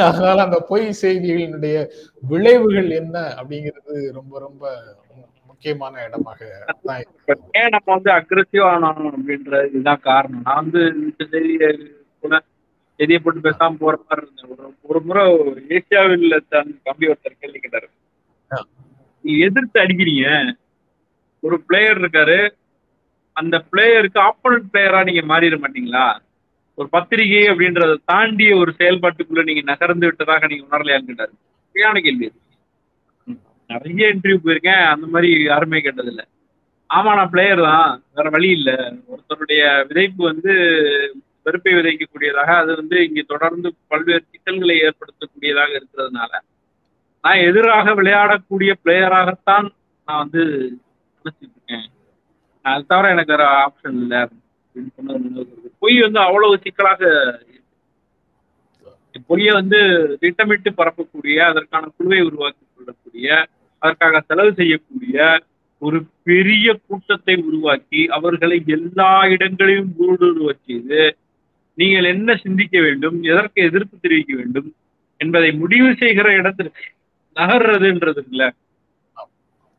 அதனால 0.07 0.37
அந்த 0.47 0.59
பொய் 0.71 0.87
செய்திகளினுடைய 1.03 1.77
விளைவுகள் 2.23 2.91
என்ன 3.01 3.17
அப்படிங்கிறது 3.39 3.95
ரொம்ப 4.19 4.33
ரொம்ப 4.39 4.63
முக்கியமான 5.49 6.03
இடமாக 6.07 6.39
ஏன் 7.61 7.73
நம்ம 7.75 7.89
வந்து 7.95 8.11
அக்ரெசிவ் 8.19 8.67
ஆனோம் 8.73 9.07
அப்படின்ற 9.13 9.63
இதுதான் 9.69 10.05
காரணம். 10.11 10.45
நான் 10.49 10.61
வந்து 10.63 10.83
இந்த 11.03 11.25
செய்தியை 11.35 11.71
கூட 12.23 12.35
செய்தியை 13.01 13.21
போட்டு 13.21 13.47
பேசாம 13.47 13.79
போற 13.83 13.95
மாதிரி 14.03 14.23
இருந்தேன். 14.25 14.51
ஒரு 14.53 14.65
ஒரு 14.91 15.01
முறை 15.09 15.25
ஏசியாவில் 15.77 16.37
தன் 16.53 16.73
தம்பி 16.87 17.11
ஒருத்தர் 17.13 17.41
கேள்வி 17.43 17.59
கேட்டாரு. 17.59 17.89
நீங்க 19.25 19.45
எதிர்த்து 19.45 19.81
அடிக்கிறீங்க. 19.81 20.55
ஒரு 21.43 21.61
பிளேயர் 21.61 22.01
இருக்காரு. 22.01 22.39
அந்த 23.33 23.65
பிளேயருக்கு 23.73 24.19
ஆப்போனன்ட் 24.21 24.71
பிளேயரா 24.73 25.05
நீங்க 25.05 25.23
மாறிட 25.23 25.57
மாட்டீங்களா? 25.57 26.07
ஒரு 26.79 26.89
பத்திரிகை 26.89 27.49
அப்படின்றத 27.49 27.99
தாண்டிய 28.05 28.57
ஒரு 28.57 28.75
செயல்பாட்டுக்குள்ள 28.79 29.45
நீங்க 29.45 29.61
நகர்ந்து 29.61 30.07
விட்டதாக 30.07 30.47
நீங்க 30.47 30.65
உணரலையான்னு 30.67 31.07
கேட்டாரு. 31.07 31.33
சரியான 31.67 32.01
கேள்வி. 32.01 32.29
நிறைய 33.71 34.15
இன்டர்வியூ 34.15 34.39
போயிருக்கேன். 34.45 34.85
அந்த 34.87 35.07
மாதிரி 35.07 35.43
யாருமே 35.43 35.79
கேட்டதில்ல. 35.79 36.23
ஆமா 36.91 37.15
நான் 37.15 37.31
பிளேயர் 37.31 37.63
தான். 37.63 38.03
வேற 38.15 38.31
வழி 38.31 38.51
இல்ல. 38.51 38.71
ஒருத்தருடைய 39.09 39.63
விதைப்பு 39.89 40.23
வந்து 40.23 40.53
வெறுப்பை 41.45 41.75
விதைக்கக்கூடியதாக 41.75 42.47
அது 42.47 42.77
வந்து 42.77 43.05
இங்க 43.05 43.23
தொடர்ந்து 43.23 43.75
பல்வேறு 43.89 44.25
சிக்கல்களை 44.31 44.77
ஏற்படுத்தக்கூடியதாக 44.81 45.71
இருக்கிறதுனால 45.71 46.33
நான் 47.25 47.45
எதிராக 47.47 47.95
விளையாடக்கூடிய 47.95 48.73
பிளேயராகத்தான் 48.83 49.67
நான் 50.09 50.23
வந்து 50.23 50.43
நினைச்சிட்டு 51.17 51.47
இருக்கேன் 51.49 51.87
அது 52.65 52.85
தவிர 52.87 53.11
எனக்கு 53.15 53.35
வேற 53.35 53.45
ஆப்ஷன் 53.63 53.99
இல்லை 54.03 54.19
அப்படின்னு 54.23 54.91
சொன்னது 54.99 55.45
பொய் 55.83 55.99
வந்து 56.05 56.21
அவ்வளவு 56.25 56.63
சிக்கலாக 56.65 57.03
இருக்கு. 57.29 57.53
பொய்யை 59.29 59.53
வந்து 59.55 59.79
திட்டமிட்டு 60.23 60.71
பரப்பக்கூடிய 60.73 61.37
அதற்கான 61.51 61.85
குழுவை 61.93 62.21
உருவாக்கி 62.27 62.65
கொள்ளக்கூடிய 62.69 63.29
அதற்காக 63.83 64.21
செலவு 64.29 64.51
செய்யக்கூடிய 64.59 65.17
ஒரு 65.83 65.99
பெரிய 66.23 66.67
கூட்டத்தை 66.83 67.35
உருவாக்கி 67.49 68.03
அவர்களை 68.17 68.59
எல்லா 68.77 69.11
இடங்களையும் 69.35 69.91
ஊடுருவ 70.07 70.51
செய்து 70.61 71.01
நீங்கள் 71.79 72.11
என்ன 72.13 72.37
சிந்திக்க 72.45 72.77
வேண்டும் 72.81 73.17
எதற்கு 73.31 73.59
எதிர்ப்பு 73.69 73.97
தெரிவிக்க 73.99 74.35
வேண்டும் 74.37 74.69
என்பதை 75.21 75.51
முடிவு 75.61 75.91
செய்கிற 76.01 76.29
இடத்திற்கு 76.39 76.85
நகர்றதுன்றது 77.37 78.23
இல்ல 78.31 78.43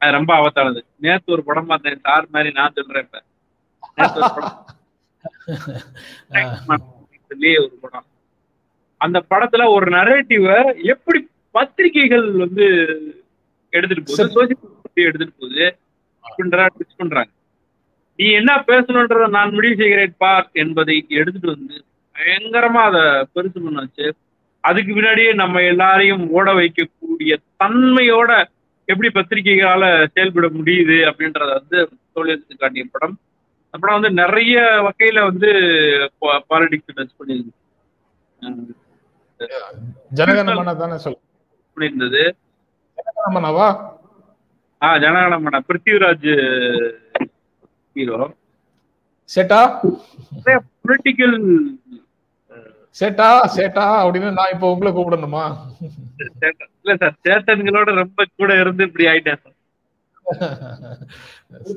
அது 0.02 0.12
ரொம்ப 0.12 0.32
ஆபத்தானது. 0.36 0.82
நேத்து 1.00 1.32
ஒரு 1.32 1.44
படம் 1.44 1.66
பார்த்தேன். 1.66 2.00
சார் 2.00 2.28
மாதிரி 2.30 2.50
நான் 2.52 2.76
சொல்றேன் 2.76 3.06
இப்ப. 3.06 3.20
நேத்து 3.98 4.20
ஒரு 4.20 4.34
படம் 6.68 6.86
சொல்லி 7.32 7.52
ஒரு 7.58 7.76
படம். 7.82 8.08
அந்த 9.02 9.18
படத்துல 9.32 9.64
ஒரு 9.70 9.88
நரேட்டிவ 9.92 10.46
எப்படி 10.86 11.20
பத்திரிகைகள் 11.56 12.32
வந்து 12.44 12.66
எடுத்துட்டு 13.74 14.04
போகுது 14.04 14.24
சோசியல் 14.28 15.08
எடுத்துட்டு 15.08 15.36
போகுது 15.40 15.66
அப்படின்ற 16.26 16.68
ட்விஸ்ட் 16.76 17.00
பண்றாங்க. 17.00 17.32
நீ 18.20 18.28
என்ன 18.32 18.52
பேசணுன்றத 18.68 19.28
நான் 19.30 19.54
முடிவு 19.54 19.76
செய்கிறேன் 19.76 20.16
பார் 20.18 20.48
என்பதை 20.54 20.96
எடுத்துட்டு 21.20 21.48
வந்து 21.48 21.76
பயங்கரமா 22.16 22.82
அதை 22.90 23.04
பெருசு 23.34 23.60
பண்ண 23.66 23.80
வச்சு 23.80 24.06
அதுக்கு 24.70 24.92
பின்னாடியே 24.94 25.32
நம்ம 25.42 25.62
எல்லாரையும் 25.72 26.24
ஓட 26.38 26.48
வைக்கக்கூடிய 26.60 27.34
தன்மையோட 27.62 28.32
எப்படி 28.92 29.10
பத்திரிகைகளால 29.10 29.84
செயல்பட 30.14 30.48
முடியுது 30.58 30.98
அப்படின்றத 31.10 31.50
வந்து 31.60 31.78
தோல்வி 32.14 32.56
காட்டிய 32.62 32.84
படம். 32.92 33.16
அந்த 33.66 33.78
படம் 33.82 33.98
வந்து 34.00 34.12
நிறைய 34.22 34.58
வகையில 34.88 35.24
வந்து 35.30 35.50
பாலிடிக்ஸ் 36.52 36.96
டச் 36.98 37.18
பண்ணியிருந்தது. 37.20 37.56
ஜனகணமனவா 42.98 43.68
ஆ 44.82 44.88
ஜனகணமன 45.04 45.60
பிருத்திவிராஜ் 45.68 46.32
ஹீரோ. 47.96 48.18
சேட்டா? 49.30 49.62
பொலிட்டிக்கல் 50.84 51.38
சேட்டா 52.96 53.28
சேட்டா 53.56 53.86
அப்படின்னு 54.04 54.30
நான் 54.38 54.54
இப்போ 54.54 54.68
உங்களை 54.74 54.92
கூப்பிடணுமா? 54.94 55.44
இல்ல 56.84 56.96
சார் 57.02 57.16
சேட்டன்களோட 57.28 57.90
ரொம்ப 58.02 58.26
கூட 58.40 58.52
இருந்து 58.64 58.88
இப்படி 58.90 59.08
ஆயிட்டேன் 59.12 59.44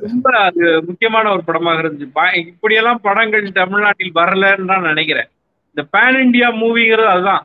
ரொம்ப 0.04 0.28
அது 0.46 0.62
முக்கியமான 0.86 1.26
ஒரு 1.34 1.42
படமாக 1.48 1.82
இருந்துச்சு. 1.82 2.08
இப்படியெல்லாம் 2.52 3.02
படங்கள் 3.06 3.44
தமிழ்நாட்டில் 3.60 4.16
வரலன்னு 4.20 4.70
தான் 4.72 4.88
நினைக்கிறேன். 4.90 5.28
இந்த 5.72 5.82
பேன் 5.94 6.18
இண்டியா 6.24 6.48
மூவிங்கிறது 6.62 7.10
அதுதான். 7.14 7.44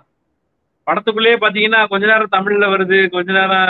படத்துக்குள்ளேயே 0.88 1.38
பாத்தீங்கன்னா 1.44 1.82
கொஞ்ச 1.92 2.04
நேரம் 2.12 2.36
தமிழ்ல 2.36 2.66
வருது 2.74 2.98
கொஞ்ச 3.16 3.30
நேரம் 3.38 3.70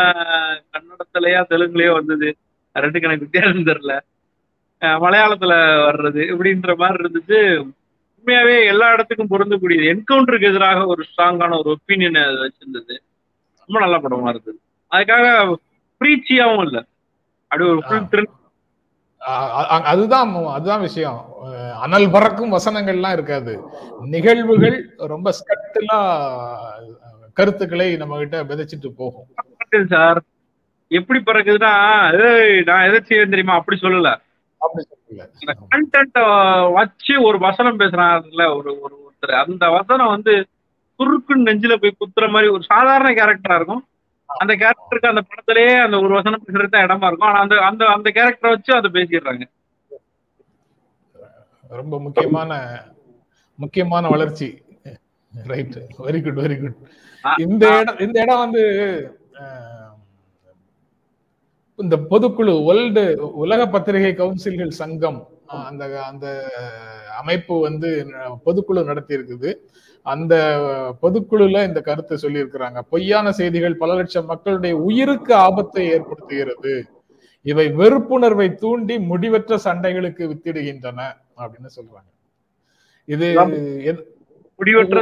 கன்னடத்துலயா 0.74 1.42
தெலுங்குலயோ 1.52 1.92
வந்தது. 2.00 2.30
ரெண்டு 2.76 3.02
கணக்கு 3.02 3.26
வித்தியாசம் 3.26 3.70
தெரியல. 3.72 3.94
மலையாளத்துல 5.04 5.54
வர்றது 5.88 6.22
இப்படின்ற 6.32 6.72
மாதிரி 6.82 7.04
இருந்துச்சு. 7.04 7.40
உண்மையாவே 8.26 8.54
எல்லா 8.66 8.86
இடத்துக்கும் 8.94 9.32
பொருந்தக்கூடியது. 9.32 9.84
என்கவுண்டருக்கு 9.92 10.48
எதிராக 10.52 10.86
ஒரு 10.94 11.02
ஸ்ட்ராங்கான 11.10 11.58
ஒரு 11.60 11.70
ஒப்பீனியன் 11.76 12.18
வச்சிருந்தது. 12.44 12.96
ரொம்ப 13.68 13.78
நல்ல 13.84 13.98
படமா 13.98 14.30
இருந்தது. 14.34 14.58
அதுக்காக 14.96 15.28
ப்ரீச்சியாவும் 16.02 16.64
இல்லை. 16.68 16.82
அப்படி 17.48 17.70
ஒரு 17.74 17.82
ஃபுல் 17.88 18.10
த்ரில் 18.14 18.32
அதுதான் 19.92 20.32
அதுதான் 20.56 20.86
விஷயம். 20.88 21.20
அனல் 21.84 22.12
பறக்கும் 22.16 22.56
வசனங்கள்லாம் 22.56 23.16
இருக்காது. 23.18 23.54
நிகழ்வுகள் 24.16 24.78
ரொம்ப 25.14 25.28
ஸ்கட்டலா 25.38 26.00
கருத்துக்களை 27.40 27.88
நம்ம 28.02 28.18
கிட்ட 28.18 28.44
விதைச்சிட்டு 28.50 28.92
போகும். 29.02 29.28
சார் 29.94 30.20
எப்படி 30.88 31.20
பறக்குதுன்னா 31.22 31.74
நான் 32.70 32.88
எதை 32.90 33.00
செய்ய 33.04 33.24
தெரியுமா? 33.26 33.56
அப்படி 33.60 33.78
சொல்லல. 33.82 34.12
கண்டென்ட் 35.74 36.20
வச்சு 36.78 37.14
ஒரு 37.28 37.38
வசனம் 37.48 37.80
பேசுறாங்கல்ல 37.82 38.46
ஒரு 38.58 38.72
ஒரு 38.84 38.96
ஒருத்தர். 39.04 39.36
அந்த 39.44 39.66
வசனம் 39.78 40.14
வந்து 40.16 40.34
குறுக்குன்னு 41.00 41.48
நெஞ்சில 41.50 41.76
போய் 41.82 42.00
குத்துற 42.00 42.26
மாதிரி 42.34 42.48
ஒரு 42.56 42.64
சாதாரண 42.72 43.10
கேரக்டரா 43.20 43.58
இருக்கும். 43.60 43.84
அந்த 44.30 44.54
கேரக்டருக்கு 44.62 45.12
அந்த 45.12 45.24
படத்திலேயே 45.30 45.74
அந்த 45.86 45.98
ஒரு 46.06 46.14
வசனம் 46.18 46.44
பேசுறது 46.46 46.74
தான் 46.74 46.86
இடமா 46.88 47.10
இருக்கும். 47.10 47.30
ஆனா 47.32 47.42
அந்த 47.46 47.56
அந்த 47.70 47.84
அந்த 47.96 48.10
கேரக்டரை 48.18 48.52
வச்சு 48.56 48.72
அதை 48.80 48.90
பேசிடுறாங்க. 48.98 49.46
ரொம்ப 51.82 51.96
முக்கியமான 52.06 52.52
முக்கியமான 53.60 54.08
வளர்ச்சி. 54.16 54.48
Right 55.52 55.78
very 56.08 56.20
good 56.26 56.40
very 56.44 56.58
good 56.60 56.78
இந்த 57.46 57.66
இடம் 57.82 58.00
இந்த 58.06 58.18
இடம் 58.24 58.44
வந்து 58.44 58.64
இந்த 61.80 61.96
பொதுக்குழு 62.12 62.54
வேர்ல்டு 62.68 63.04
உலக 63.44 63.62
பத்திரிகை 63.74 64.12
கவுன்சில்கள் 64.20 64.78
சங்கம் 64.82 65.20
அந்த 65.70 65.84
அந்த 66.10 66.28
அமைப்பு 67.22 67.56
வந்து 67.68 67.90
பொதுக்குழு 68.46 68.82
நடத்தி 68.90 69.14
இருக்குது 69.18 69.50
அந்த 70.06 70.34
பொதுக்குழுல 71.04 71.62
இந்த 71.70 71.80
கருத்தை 71.88 72.16
சொல்லி 72.24 72.44
இருக்கிறாங்க 72.44 72.80
பொய்யான 72.94 73.32
செய்திகள் 73.40 73.80
பல 73.84 73.94
லட்சம் 74.00 74.30
மக்களுடைய 74.32 74.74
உயிருக்கு 74.88 75.34
ஆபத்தை 75.48 75.84
ஏற்படுத்துகிறது. 75.96 76.74
இவை 77.46 77.66
வெறுப்புணர்வை 77.80 78.48
தூண்டி 78.64 78.96
முடிவற்ற 79.12 79.58
சண்டைகளுக்கு 79.68 80.24
வித்திடுகின்றன 80.32 81.00
அப்படின்னு 81.42 81.72
சொல்றாங்க. 81.78 82.10
இது 83.08 83.28
முடிவற்ற 84.60 85.00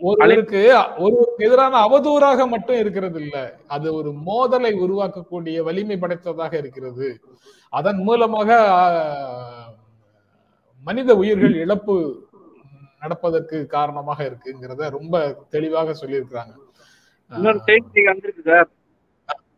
ஒருவருக்கு 0.00 0.60
ஒருவருக்கு 0.98 1.46
எதிரான 1.46 1.80
அவதூறாக 1.86 2.48
மட்டும் 2.48 2.78
இருக்கிறது 2.82 3.18
இல்ல 3.20 3.36
அது 3.66 3.94
ஒரு 3.94 4.10
மோதலை 4.28 4.72
உருவாக்கக்கூடிய 4.84 5.62
வலிமை 5.62 5.96
படைத்ததாக 5.98 6.52
இருக்கிறது. 6.62 7.08
அதன் 7.72 8.00
மூலமாக 8.02 8.50
மனித 10.86 11.16
உயிர்கள் 11.16 11.54
இழப்பு 11.64 11.94
நடப்பதற்கு 13.02 13.66
காரணமாக 13.66 14.18
இருக்குங்கிறத 14.28 14.90
ரொம்ப 14.90 15.14
தெளிவாக 15.50 15.94
சொல்லியிருக்கிறாங்க. 16.02 16.54
இன்னொரு 17.32 17.60
செய்தி 17.68 18.02
வந்திருக்கு 18.02 18.42
சார். 18.42 18.68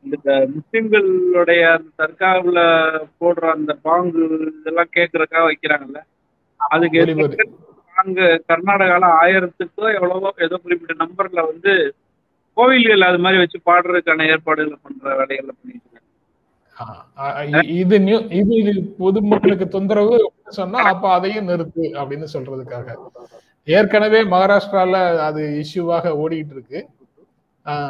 இந்த 0.05 0.33
முஸ்லிம்களுடைய 0.55 1.63
அந்த 1.77 1.89
தர்காவுல 2.03 2.61
போடுற 3.21 3.45
அந்த 3.51 3.73
பாங்கு 3.87 4.25
இதெல்லாம் 4.61 4.95
கேட்கறதுக்காக 4.97 5.47
வைக்கிறாங்கல்ல. 5.51 6.01
அதுக்கு 6.61 6.99
அங்க 7.99 8.21
கர்நாடகால 8.51 9.05
ஆயிரத்துக்கோ 9.21 9.87
எவ்வளவோ 9.99 10.31
ஏதோ 10.47 10.57
குறிப்பிட்ட 10.65 10.95
நம்பர்ல 11.03 11.43
வந்து 11.51 11.73
கோவில்கள் 12.57 13.09
அது 13.09 13.19
மாதிரி 13.25 13.41
வச்சு 13.43 13.59
பாடுறதுக்கான 13.69 14.27
ஏற்பாடுகளை 14.35 14.79
பண்ற 14.83 15.15
வேலைகள்ல 15.21 15.53
பண்ணிட்டு 15.53 15.87
இது 17.81 17.97
இது 18.39 18.53
இது 18.63 18.73
பொதுமக்களுக்கு 19.01 19.67
தொந்தரவு 19.69 20.17
சொன்னா 20.59 20.81
அப்ப 20.91 21.05
அதையும் 21.15 21.49
நிறுத்து 21.51 21.85
அப்படின்னு 22.01 22.27
சொல்றதுக்காக. 22.35 22.87
ஏற்கனவே 23.69 24.21
மகாராஷ்டிரால 24.35 24.97
அது 25.29 25.43
இஷ்யூவாக 25.63 26.13
ஓடிட்டு 26.23 26.55
இருக்கு. 26.57 26.81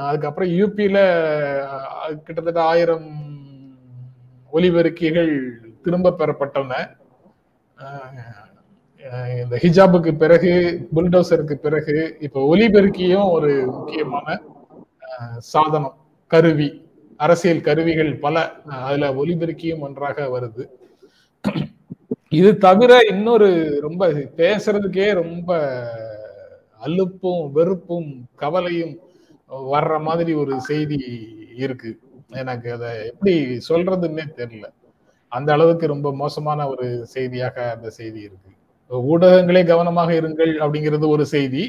அதுக்கப்புறம் 0.09 0.53
யூபியில 0.59 0.99
கிட்டத்தட்ட 2.25 2.61
ஆயிரம் 2.73 3.09
ஒலிபெருக்கிகள் 4.53 5.33
திரும்ப 5.85 6.15
பெறப்பட்டன. 6.21 6.73
இந்த 9.43 9.57
ஹிஜாபுக்கு 9.63 10.13
பிறகு 10.17 10.53
புல்டோசருக்கு 10.95 11.55
பிறகு 11.55 11.95
இப்ப 12.21 12.41
ஒலிபெருக்கியும் 12.53 13.29
ஒரு 13.31 13.51
முக்கியமான 13.67 14.27
சாதனம் 15.53 15.97
கருவி 16.31 16.69
அரசியல் 17.17 17.61
கருவிகள் 17.61 18.11
பல 18.19 18.37
அதுல 18.87 19.07
ஒலிபெருக்கியும் 19.21 19.85
ஒன்றாக 19.87 20.27
வருது. 20.35 20.65
இது 22.29 22.51
தவிர 22.59 22.93
இன்னொரு 23.11 23.49
ரொம்ப 23.81 24.09
பேசுறதுக்கே 24.41 25.07
ரொம்ப 25.23 25.51
அலுப்பும் 26.87 27.45
வெறுப்பும் 27.53 28.11
கவலையும் 28.35 28.95
வர்ற 29.75 29.95
மாதிரி 30.03 30.33
ஒரு 30.35 30.55
செய்தி 30.61 30.99
இருக்கு. 31.65 31.91
எனக்கு 32.43 32.69
அதை 32.73 32.91
எப்படி 33.07 33.35
சொல்றதுன்னே 33.69 34.27
தெரியல. 34.41 34.67
அந்த 35.33 35.53
அளவுக்கு 35.53 35.87
ரொம்ப 35.87 36.09
மோசமான 36.15 36.69
ஒரு 36.69 36.87
செய்தியாக 37.07 37.57
அந்த 37.77 37.91
செய்தி 37.91 38.21
இருக்கு. 38.21 38.51
ஊடகங்களே 38.91 39.63
கவனமாக 39.73 40.11
இருங்கள் 40.21 40.53
அப்படிங்கிறது 40.65 41.07
ஒரு 41.15 41.25
செய்தி. 41.35 41.65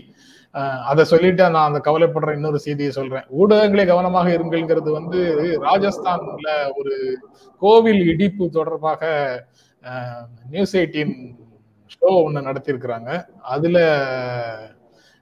அதை 0.92 1.04
சொல்லிட்டு 1.12 1.44
நான் 1.56 1.68
அந்த 1.70 1.80
கவலைப்படுற 1.88 2.32
இன்னொரு 2.38 2.60
செய்தியை 2.66 2.92
சொல்றேன். 2.92 3.26
ஊடகங்களே 3.40 3.86
கவனமாக 3.92 4.30
இருங்கள்ங்கிறது 4.38 4.90
வந்து 5.00 5.20
ராஜஸ்தான்ல 5.68 6.52
ஒரு 6.80 6.96
கோவில் 7.62 8.02
இடிப்பு 8.14 8.46
தொடர்பாக 8.58 9.04
நியூஸ் 10.54 10.76
எயிட்டீன் 10.82 11.14
ஷோ 11.94 12.10
ஒன்று 12.24 12.48
நடத்தியிருக்கிறாங்க. 12.48 13.12
அதுல 13.56 13.78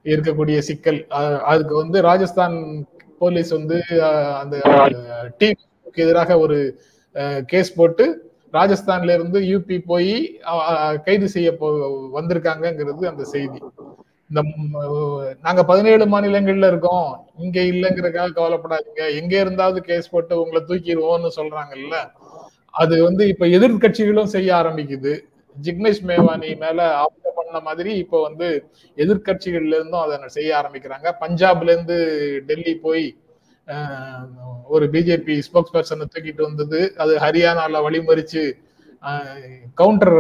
இருக்கக்கூடிய 0.06 0.58
சிக்கல் 0.70 1.00
அதுக்கு 1.52 1.74
வந்து 1.82 1.98
ராஜஸ்தான் 2.10 2.56
போலீஸ் 3.22 3.52
வந்து 3.58 3.78
அந்த 4.42 4.56
டீமுக்கு 5.40 6.04
எதிராக 6.06 6.38
ஒரு 6.46 6.58
கேஸ் 7.52 7.72
போட்டு 7.78 8.06
ராஜஸ்தான்ல 8.54 9.16
இருந்து 9.18 9.40
யூபி 9.52 9.78
போய் 9.92 10.14
கைது 11.06 11.28
செய்ய 11.36 11.50
போ 11.62 11.68
வந்திருக்காங்கிறது 12.18 13.04
அந்த 13.12 13.24
செய்தி. 13.34 13.60
இந்த 14.30 14.42
நாங்க 15.46 15.62
பதினேழு 15.72 16.06
மாநிலங்கள்ல 16.14 16.70
இருக்கோம். 16.72 17.10
இங்க 17.44 17.58
இல்லைங்கிறதுக்காக 17.72 18.36
கவலைப்படாதீங்க. 18.40 19.04
எங்க 19.20 19.34
இருந்தாவது 19.44 19.82
கேஸ் 19.90 20.12
போட்டு 20.14 20.40
உங்களை 20.42 20.62
தூக்கிடுவோம்னு 20.70 21.32
சொல்றாங்கல்ல 21.40 21.98
அது 22.74 22.96
வந்து 23.08 23.24
இப்ப 23.34 23.46
எதிர்க்கட்சிகளும் 23.58 24.34
செய்ய 24.36 24.50
ஆரம்பிக்குது. 24.62 25.14
ஜிக்னேஷ் 25.56 26.02
மேவானி 26.10 26.50
மேல 26.64 26.80
அவங்க 27.04 27.32
பண்ண 27.38 27.60
மாதிரி 27.68 27.92
இப்போ 28.04 28.18
வந்து 28.28 28.48
எதிர்க்கட்சிகள்ல 28.98 29.78
இருந்தும் 29.80 30.04
அதை 30.04 30.30
செய்ய 30.38 30.50
ஆரம்பிக்கிறாங்க. 30.62 31.08
பஞ்சாப்ல 31.24 31.72
இருந்து 31.76 31.98
டெல்லி 32.50 32.76
போய் 32.86 33.06
ஒரு 34.76 34.86
பிஜேபி 34.94 35.36
ஸ்போக்ஸ் 35.48 35.74
பர்சனை 35.76 36.06
தூக்கிட்டு 36.14 36.44
வந்தது. 36.48 36.80
அது 37.04 37.14
ஹரியானால 37.26 37.82
வழிமறிச்சு 37.86 38.44
கவுண்டர் 39.82 40.18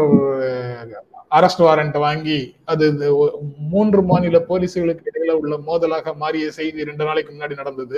அரெஸ்ட் 1.37 1.63
வாரண்ட் 1.67 1.97
வாங்கி 2.05 2.39
அது 2.71 2.83
இந்த 2.93 3.05
மூன்று 3.73 4.01
மாநில 4.11 4.39
போலீசுகளுக்கு 4.49 5.09
இடையில 5.09 5.35
உள்ள 5.41 5.55
மோதலாக 5.69 6.13
மாறிய 6.23 6.47
செய்தி 6.59 6.87
ரெண்டு 6.89 7.03
நாளைக்கு 7.07 7.31
முன்னாடி 7.33 7.55
நடந்தது. 7.61 7.97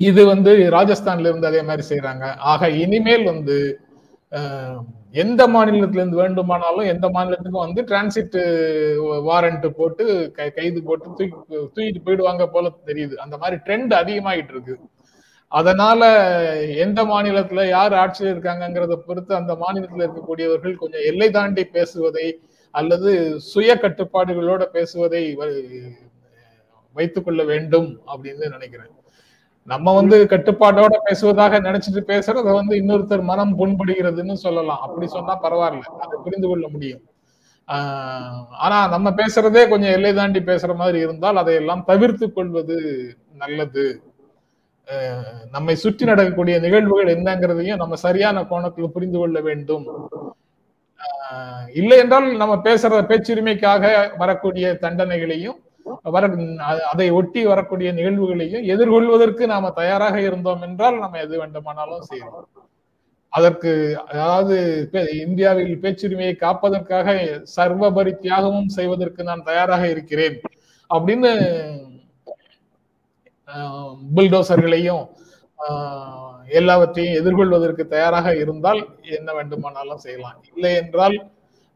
இது 0.00 0.22
வந்து 0.32 0.52
ராஜஸ்தான்ல 0.76 1.30
இருந்து 1.30 1.50
அதே 1.50 1.62
மாதிரி 1.68 1.84
செய்யறாங்க 1.90 2.24
ஆக 2.52 2.68
இனிமேல் 2.84 3.24
வந்து 3.32 3.56
எந்த 5.12 5.48
மாநிலத்திலிருந்து 5.48 6.14
வேண்டுமானாலும் 6.14 6.84
எந்த 6.84 7.08
மாநிலத்துக்கும் 7.08 7.64
வந்து 7.64 7.82
டிரான்சிட் 7.82 8.42
வாரண்ட் 9.00 9.68
போட்டு 9.68 10.32
கை- 10.36 10.50
கைது 10.50 10.82
போட்டு 10.82 11.12
தூக்கி 11.16 11.54
தூக்கிட்டு 11.54 12.08
போயிடுவாங்க 12.08 12.46
போல 12.46 12.72
தெரியுது. 12.86 13.14
அந்த 13.14 13.36
மாதிரி 13.36 13.60
ட்ரெண்ட் 13.64 13.88
அதிகமாயிட்டு 13.88 14.50
இருக்கு. 14.50 14.78
அதனால 15.48 16.02
எந்த 16.66 17.04
மாநிலத்துல 17.04 17.68
யார் 17.68 17.94
ஆட்சியில் 17.94 18.36
இருக்காங்கங்கிறத 18.36 18.96
பொறுத்து 18.96 19.34
அந்த 19.34 19.54
மாநிலத்துல 19.54 20.08
இருக்கக்கூடியவர்கள் 20.08 20.74
கொஞ்சம் 20.74 21.04
எல்லை 21.04 21.30
தாண்டி 21.30 21.64
பேசுவதை 21.64 22.40
அல்லது 22.70 23.40
சுய 23.40 23.78
கட்டுப்பாடுகளோட 23.80 24.62
பேசுவதை 24.64 25.34
வைத்துக்கொள்ள 25.34 25.96
வைத்துக் 26.92 27.24
கொள்ள 27.24 27.44
வேண்டும் 27.44 28.00
அப்படின்னு 28.06 28.48
நினைக்கிறேன். 28.48 28.90
நம்ம 29.70 29.94
வந்து 29.98 30.16
கட்டுப்பாட்டோட 30.30 30.96
பேசுவதாக 31.06 31.60
நினைச்சிட்டு 31.66 32.02
பேசுறது 32.10 32.50
வந்து 32.58 32.74
இன்னொருத்தர் 32.82 33.22
மனம் 33.30 33.54
புண்படுகிறதுன்னு 33.58 34.36
சொல்லலாம். 34.46 34.82
அப்படி 34.86 35.06
சொன்னா 35.14 35.34
பரவாயில்ல. 35.44 35.94
அதை 36.04 36.14
புரிந்து 36.24 36.48
கொள்ள 36.48 36.66
முடியும். 36.74 37.02
ஆனா 38.64 38.78
நம்ம 38.94 39.08
பேசுறதே 39.20 39.62
கொஞ்சம் 39.72 39.94
எல்லை 39.96 40.12
தாண்டி 40.18 40.40
பேசுற 40.50 40.74
மாதிரி 40.74 40.98
இருந்தால் 41.06 41.40
அதையெல்லாம் 41.42 41.82
தவிர்த்து 41.90 42.26
கொள்வது 42.36 42.76
நல்லது. 43.42 43.86
நம்மை 45.54 45.74
சுற்றி 45.82 46.04
நடக்கக்கூடிய 46.10 46.56
நிகழ்வுகள் 46.64 47.14
என்னங்கிறதையும் 47.16 47.80
நம்ம 47.82 47.96
சரியான 48.06 48.44
கோணத்தில் 48.50 48.94
புரிந்து 48.94 49.18
கொள்ள 49.18 49.38
வேண்டும். 49.48 49.86
இல்லை 51.80 51.96
என்றால் 52.02 52.28
நம்ம 52.42 52.54
பேசுற 52.66 53.00
பேச்சுரிமைக்காக 53.10 53.84
வரக்கூடிய 54.22 54.66
தண்டனைகளையும் 54.84 55.58
வர 56.12 56.24
அதை 56.90 57.06
ஒட்டி 57.18 57.40
வரக்கூடிய 57.46 57.88
நிகழ்வுகளையும் 57.92 58.66
எதிர்கொள்வதற்கு 58.72 59.44
நாம 59.52 59.70
தயாராக 59.76 60.16
இருந்தோம் 60.22 60.64
என்றால் 60.66 61.02
நம்ம 61.02 61.20
எது 61.20 61.34
வேண்டுமானாலும் 61.40 62.08
செய்யலாம். 62.08 62.48
அதற்கு 63.32 63.70
அதாவது 64.12 64.56
இந்தியாவில் 65.22 65.72
பேச்சுரிமையை 65.82 66.34
காப்பதற்காக 66.38 67.08
சர்வபரி 67.56 68.12
தியாகமும் 68.18 68.70
செய்வதற்கு 68.76 69.22
நான் 69.28 69.48
தயாராக 69.48 69.82
இருக்கிறேன் 69.94 70.36
அப்படின்னு 70.90 71.30
புல்டோசர்களையும் 74.16 75.04
எல்லாவற்றையும் 76.50 77.18
எதிர்கொள்வதற்கு 77.20 77.84
தயாராக 77.88 78.28
இருந்தால் 78.36 78.80
என்ன 79.16 79.30
வேண்டுமானாலும் 79.34 80.04
செய்யலாம். 80.04 80.38
இல்லை 80.50 80.72
என்றால் 80.76 81.16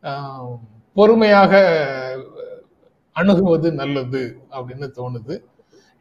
ஆஹ், 0.05 0.55
பொறுமையாக 0.97 1.53
அணுகுவது 3.17 3.69
நல்லது 3.81 4.23
அப்படின்னு 4.57 4.87
தோணுது. 4.99 5.35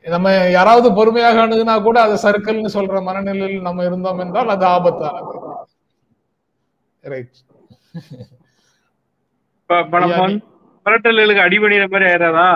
நம்ம 0.05 0.33
யாராவது 0.57 0.87
பொறுமையாக 0.97 1.41
அணுகுனா 1.45 1.75
கூட 1.87 1.97
அது 2.05 2.15
சர்க்கிள்னு 2.25 2.69
சொல்ற 2.75 3.01
மனநிலையில் 3.07 3.67
நம்ம 3.67 3.83
இருந்தோம் 3.89 4.21
என்றால் 4.25 4.53
அது 4.55 4.65
ஆபத்தானது. 4.75 5.33
ரைட் 7.13 7.39
மிரட்டல்களுக்கு 10.85 11.45
அடிபணிகிற 11.45 11.85
மாதிரி 11.91 12.05
ஆயிடாதா 12.11 12.49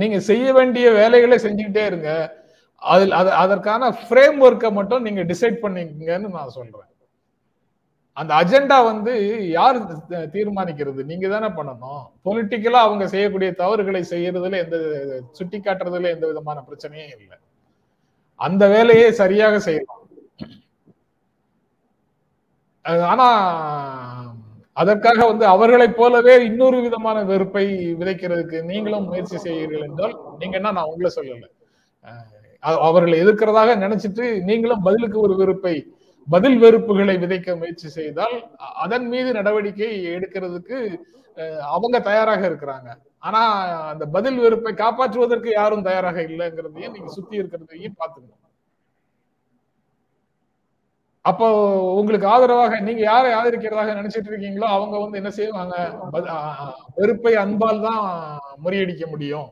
நீங்க 0.00 0.18
செய்ய 0.30 0.46
வேண்டிய 0.58 0.86
வேலைகளை 0.98 1.36
செஞ்சுக்கிட்டே 1.44 1.84
இருங்க. 1.90 2.10
அதில் 2.82 3.14
அது 3.20 3.30
அதற்கான 3.42 3.88
ஃப்ரேம் 4.00 4.38
ஒர்க்கை 4.46 4.70
மட்டும் 4.78 5.04
நீங்க 5.06 5.22
டிசைட் 5.30 5.56
பண்ணிக்கங்கன்னு 5.62 6.28
நான் 6.36 6.56
சொல்றேன். 6.58 6.90
அந்த 8.16 8.32
அஜெண்டா 8.40 8.76
வந்து 8.90 9.12
யார் 9.56 9.78
தீர்மானிக்கிறது? 10.34 11.00
நீங்க 11.10 11.26
தானே 11.32 11.48
பண்ணணும். 11.56 12.04
பொலிட்டிக்கலா 12.26 12.80
அவங்க 12.86 13.04
செய்யக்கூடிய 13.14 13.50
தவறுகளை 13.62 14.02
செய்யறதுல 14.12 14.60
எந்த 14.64 14.76
சுட்டி 15.38 15.58
காட்டுறதுல 15.58 16.12
எந்த 16.14 16.26
விதமான 16.30 16.58
பிரச்சனையும் 16.68 17.12
இல்லை. 17.16 17.38
அந்த 18.40 18.64
வேலையை 18.74 19.10
சரியாக 19.22 19.58
செய்யலாம். 19.66 20.02
ஆனா 23.12 23.26
அதற்காக 24.76 25.20
வந்து 25.26 25.44
அவர்களைப் 25.52 25.96
போலவே 25.98 26.34
இன்னொரு 26.48 26.78
விதமான 26.86 27.18
வெறுப்பை 27.30 27.64
விதைக்கிறதுக்கு 28.00 28.58
நீங்களும் 28.70 29.06
முயற்சி 29.10 29.36
செய்கிறீர்கள் 29.44 29.86
என்றால் 29.88 30.14
நீங்க 30.40 30.56
என்ன 30.60 30.72
நான் 30.78 30.90
உங்களை 30.92 31.10
சொல்லலை. 31.16 31.48
அவர்களை 32.86 33.16
எதிர்க்கிறதாக 33.24 33.76
நினைச்சிட்டு 33.84 34.26
நீங்களும் 34.48 34.84
பதிலுக்கு 34.88 35.18
ஒரு 35.26 35.34
வெறுப்பை 35.42 35.74
பதில் 36.28 36.58
வெறுப்புகளை 36.62 37.14
விதைக்க 37.22 37.48
முயற்சி 37.60 37.88
செய்தால் 37.98 38.36
அதன் 38.84 39.06
மீது 39.12 39.30
நடவடிக்கை 39.38 39.90
எடுக்கிறதுக்கு 40.16 40.78
அவங்க 41.74 41.96
தயாராக 42.08 42.42
இருக்கிறாங்க. 42.50 42.88
ஆனா 43.26 43.40
அந்த 43.92 44.04
பதில் 44.16 44.38
வெறுப்பை 44.44 44.72
காப்பாற்றுவதற்கு 44.82 45.50
யாரும் 45.52 45.86
தயாராக 45.88 46.18
இல்லைங்கிறதையும் 46.28 46.94
நீங்க 46.96 47.10
சுத்தி 47.16 47.40
இருக்கிறதையும் 47.40 47.98
பாத்துக்கணும் 48.00 48.42
அப்போ 51.24 51.46
உங்களுக்கு 52.00 52.26
ஆதரவாக 52.32 52.74
நீங்க 52.88 53.02
யாரை 53.10 53.30
ஆதரிக்கிறதாக 53.38 53.94
நினைச்சிட்டு 54.00 54.30
இருக்கீங்களோ 54.32 54.66
அவங்க 54.74 54.96
வந்து 55.04 55.20
என்ன 55.20 55.30
செய்வாங்க? 55.38 55.74
வெறுப்பை 56.98 57.32
அன்பால் 57.44 57.80
தான் 57.86 58.04
முறியடிக்க 58.64 59.04
முடியும். 59.12 59.48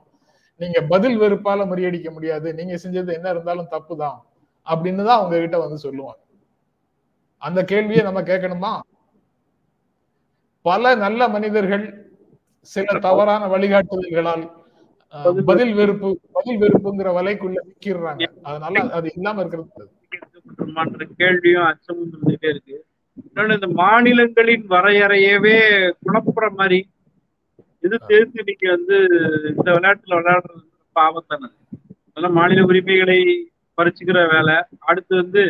நீங்க 0.61 0.81
பதில் 0.93 1.17
வெறுப்பால 1.23 1.65
முறியடிக்க 1.71 2.09
முடியாது. 2.17 2.49
நீங்க 2.59 2.75
செஞ்சது 2.85 3.11
என்ன 3.19 3.29
இருந்தாலும் 3.35 3.73
தப்பு 3.75 3.95
தான் 4.05 4.19
அப்படின்னு 4.67 5.03
தான் 5.09 5.19
அவங்க 5.21 5.41
கிட்ட 5.45 5.59
வந்து 5.65 5.79
சொல்லுவாங்க. 5.87 6.21
அந்த 7.45 7.61
கேள்வியை 7.65 8.03
நம்ம 8.05 8.21
கேட்கணுமா? 8.23 8.73
பல 10.65 10.95
நல்ல 10.97 11.29
மனிதர்கள் 11.29 11.85
சில 12.69 12.99
தவறான 12.99 13.49
வழிகாட்டுதல்களால் 13.49 14.45
பதில் 15.47 15.75
வெறுப்பு 15.75 16.09
பதில் 16.33 16.61
வெறுப்புங்கிற 16.63 17.09
வலைக்குள்ள 17.19 17.59
சிக்கிடுறாங்க 17.67 18.25
அதனால 18.43 18.83
அது 18.97 19.07
இல்லாம 19.17 19.43
இருக்கிறது. 19.43 19.91
கேள்வியும் 21.21 21.67
அச்சமும் 21.67 22.15
இருக்கு. 22.47 22.77
இன்னொன்னு 23.23 23.57
இந்த 23.59 23.69
மாநிலங்களின் 23.81 24.65
வரையறையவே 24.71 25.57
குழப்புற 26.05 26.47
மாதிரி 26.53 26.81
இது 27.85 27.97
சேர்த்து 28.09 28.47
நீங்க 28.49 28.67
வந்து 28.71 28.97
இந்த 29.53 29.69
விளையாட்டுல 29.77 30.19
விளையாடுறது 30.21 30.61
ரொம்ப 30.79 30.99
ஆபத்தானது 31.07 31.55
அதெல்லாம் 32.07 32.37
மாநில 32.39 32.65
உரிமைகளை 32.65 33.19
பறிச்சுக்கிற 33.79 34.19
வேலை. 34.33 34.57
அடுத்து 34.91 35.15
வந்து 35.17 35.43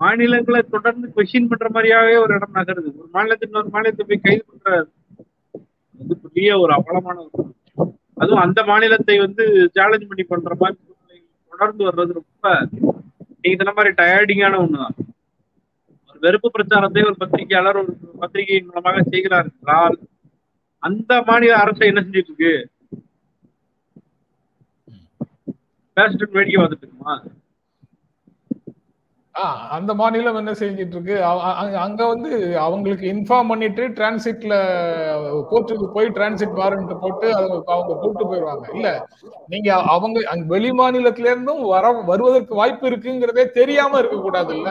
மாநிலங்களை 0.00 0.60
தொடர்ந்து 0.74 1.06
கொஸ்டின் 1.16 1.48
பண்ற 1.50 1.66
மாதிரியாவே 1.74 2.14
ஒரு 2.24 2.32
இடம் 2.38 2.56
நகருது. 2.58 2.88
ஒரு 3.00 3.08
மாநிலத்தின் 3.16 3.50
இன்னொரு 3.50 3.70
மாநிலத்தை 3.74 4.04
போய் 4.08 4.24
கைது 4.24 4.42
பண்ற 4.48 4.70
வந்து 6.00 6.16
பெரிய 6.24 6.58
ஒரு 6.62 6.72
அவலமான 6.78 7.16
ஒரு 7.26 7.44
அதுவும் 8.22 8.42
அந்த 8.46 8.60
மாநிலத்தை 8.70 9.16
வந்து 9.18 9.44
சேலஞ்ச் 9.76 10.08
பண்ணி 10.10 10.24
பண்ற 10.32 10.52
மாதிரி 10.60 10.78
தொடர்ந்து 11.52 11.82
வர்றது 11.88 12.12
ரொம்ப 12.20 12.48
நீங்க 13.42 13.56
சொன்ன 13.58 13.74
மாதிரி 13.78 13.92
டயர்டிங்கான 14.00 14.58
ஒண்ணுதான். 14.64 14.94
ஒரு 16.10 16.18
வெறுப்பு 16.24 16.48
பிரச்சாரத்தை 16.50 17.02
ஒரு 17.10 17.16
பத்திரிகையாளர் 17.22 17.80
ஒரு 17.82 17.94
பத்திரிகையின் 18.22 18.68
மூலமாக 18.68 19.02
செய்கிறார் 19.12 19.48
என்றால் 19.52 19.96
அந்த 20.82 21.12
மாநில 21.28 21.58
அரசு 21.62 21.90
என்ன 21.90 22.00
செஞ்சிட்டு 22.04 22.32
இருக்கு? 22.32 22.54
பேசிட்டு 25.96 26.34
வேடிக்கை 26.36 26.58
பார்த்துட்டு 26.60 26.86
இருக்குமா? 26.86 27.14
அந்த 29.70 29.94
மாநிலம் 29.94 30.36
என்ன 30.36 30.52
செஞ்சிட்டு 30.52 30.94
இருக்கு 30.96 31.14
அங்க 31.82 32.00
வந்து 32.06 32.30
அவங்களுக்கு 32.58 33.06
இன்ஃபார்ம் 33.06 33.48
பண்ணிட்டு 33.48 33.84
டிரான்சிட்ல 33.88 34.56
கோர்ட்டுக்கு 35.50 35.86
போய் 35.92 36.08
டிரான்சிட் 36.08 36.54
வாரண்ட் 36.54 36.92
போட்டு 37.00 37.26
அவங்க 37.34 37.56
அவங்க 37.72 37.94
கூட்டு 37.94 38.24
போயிடுவாங்க 38.26 38.66
இல்ல 38.74 38.90
நீங்க 39.48 39.70
அவங்க 39.86 40.20
அங்க 40.26 40.46
வெளி 40.46 40.70
மாநிலத்தில 40.72 41.30
இருந்தும் 41.30 41.62
வர 41.66 41.92
வருவதற்கு 42.04 42.54
வாய்ப்பு 42.54 42.88
இருக்குங்கிறதே 42.90 43.46
தெரியாம 43.52 43.98
இருக்க 43.98 44.18
கூடாது 44.20 44.54
இல்ல 44.54 44.70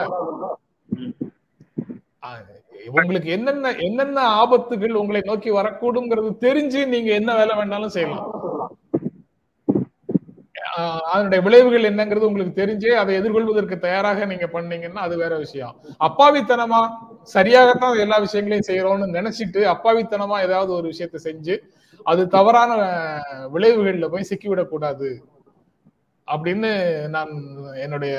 உங்களுக்கு 2.94 3.30
என்னென்ன 3.30 3.70
என்னென்ன 3.80 4.22
ஆபத்துகள் 4.40 4.98
உங்களை 5.00 5.20
நோக்கி 5.24 5.50
வரக்கூடுங்கிறது 5.50 6.30
தெரிஞ்சு 6.40 6.80
நீங்க 6.86 7.10
என்ன 7.14 7.34
வேலை 7.34 7.54
வேணாலும் 7.56 7.94
செய்யலாம். 7.96 8.26
அதனுடைய 10.82 11.44
விளைவுகள் 11.44 11.88
என்னங்கிறது 11.90 12.28
உங்களுக்கு 12.28 12.62
தெரிஞ்சே 12.62 12.90
அதை 12.90 13.20
எதிர்கொள்வதற்கு 13.20 13.78
தயாராக 13.78 14.24
நீங்க 14.24 14.46
பண்ணீங்கன்னா 14.46 15.00
அது 15.00 15.16
வேற 15.16 15.36
விஷயம். 15.36 15.76
அப்பாவித்தனமா 16.04 16.80
சரியாகத்தான் 17.34 18.00
எல்லா 18.00 18.18
விஷயங்களையும் 18.18 18.68
செய்யறோம்னு 18.68 19.08
நினைச்சிட்டு 19.18 19.62
அப்பாவித்தனமா 19.74 20.40
ஏதாவது 20.40 20.72
ஒரு 20.72 20.86
விஷயத்தை 20.86 21.32
செஞ்சு 21.32 21.56
அது 22.04 22.28
தவறான 22.28 22.72
விளைவுகளில் 23.52 23.84
விளைவுகள்ல 23.84 24.08
போய் 24.08 24.30
சிக்கிவிடக்கூடாது 24.30 25.10
அப்படின்னு 26.28 26.70
நான் 27.08 27.32
என்னுடைய 27.74 28.14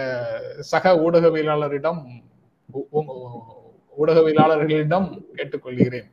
சக 0.59 0.95
ஊடகவியலாளரிடம் 0.95 2.01
ஊடகவியலாளர்களிடம் 3.97 5.21
கேட்டுக்கொள்கிறேன். 5.35 6.07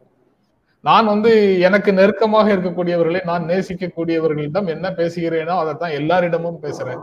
நான் 0.85 1.07
வந்து 1.07 1.31
எனக்கு 1.61 1.91
நெருக்கமாக 1.93 2.47
இருக்கக்கூடியவர்களை 2.55 3.21
நான் 3.25 3.45
நேசிக்கக்கூடியவர்களிடம் 3.49 4.69
என்ன 4.69 4.87
பேசுகிறேனோ 4.91 5.57
அதைத்தான் 5.59 5.97
எல்லாரிடமும் 6.01 6.63
பேசுறேன். 6.63 7.03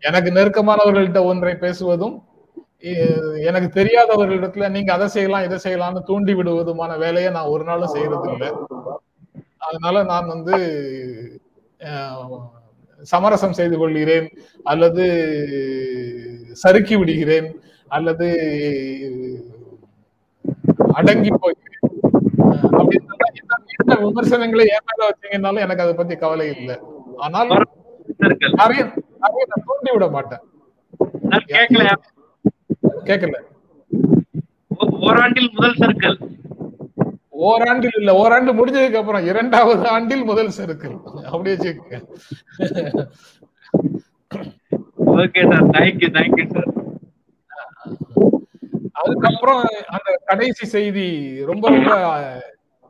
எனக்கு 0.00 0.30
நெருக்கமானவர்கள்ட்ட 0.32 1.20
ஒன்றை 1.24 1.54
பேசுவதும் 1.56 2.16
எனக்கு 3.40 3.68
தெரியாதவர்களிடத்துல 3.74 4.66
நீங்க 4.68 4.90
அதை 4.92 5.06
செய்யலாம் 5.08 5.46
இதை 5.46 5.58
செய்யலாம்னு 5.64 6.02
தூண்டி 6.06 6.32
விடுவதுமான 6.34 6.92
வேலையை 6.96 7.30
நான் 7.30 7.52
ஒரு 7.54 7.64
நாளும் 7.64 7.94
செய்யறது 7.94 8.28
இல்லை 8.32 8.50
அதனால 9.58 10.02
நான் 10.02 10.26
வந்து 10.26 10.56
சமரசம் 13.02 13.52
செய்து 13.52 13.76
கொள்கிறேன் 13.78 14.28
அல்லது 14.64 15.04
சறுக்கி 16.56 16.96
விடுகிறேன் 16.96 17.48
அல்லது 17.90 18.28
அடங்கி 20.94 21.32
போய் 21.40 21.58
அப்படின்னு 22.78 23.96
விமர்சனங்களை 24.06 24.64
மேல 24.88 25.00
வச்சீங்கன்னாலும் 25.10 25.64
எனக்கு 25.64 25.84
அதை 25.84 25.94
பத்தி 25.94 26.14
கவலை 26.16 26.46
இல்லை. 26.56 26.76
ஆனால் 27.16 27.50
சர்க்கிள் 28.20 28.58
நிறைய 28.60 28.82
நிறைய 29.24 29.42
நான் 29.50 29.64
தூண்டி 29.64 29.90
விட 29.92 30.06
மாட்டேன். 30.16 30.42
கேட்கல. 31.52 31.84
கேட்கல. 33.08 33.36
ஓராண்டில் 35.08 35.50
முதல் 35.56 35.78
சர்க்கிள் 35.82 36.16
ஓராண்டில் 37.48 37.98
இல்ல. 37.98 38.14
ஓராண்டு 38.14 38.52
முடிஞ்சதுக்கு 38.58 39.00
அப்புறம் 39.02 39.26
இரண்டாவது 39.26 39.84
ஆண்டில் 39.88 40.24
முதல் 40.24 40.54
சறுக்கல். 40.58 40.96
அப்படி 41.32 41.50
வச்சுக்கோங்க. 41.52 41.98
Okay 45.22 45.42
sir 45.50 45.68
thank you 45.76 46.10
thank you 46.18 46.46
sir 46.54 46.70
அதுக்கப்புறம் 49.04 49.62
அந்த 49.86 50.20
கடைசி 50.24 50.66
செய்தி 50.66 51.38
ரொம்ப 51.44 51.68
ரொம்ப 51.68 51.96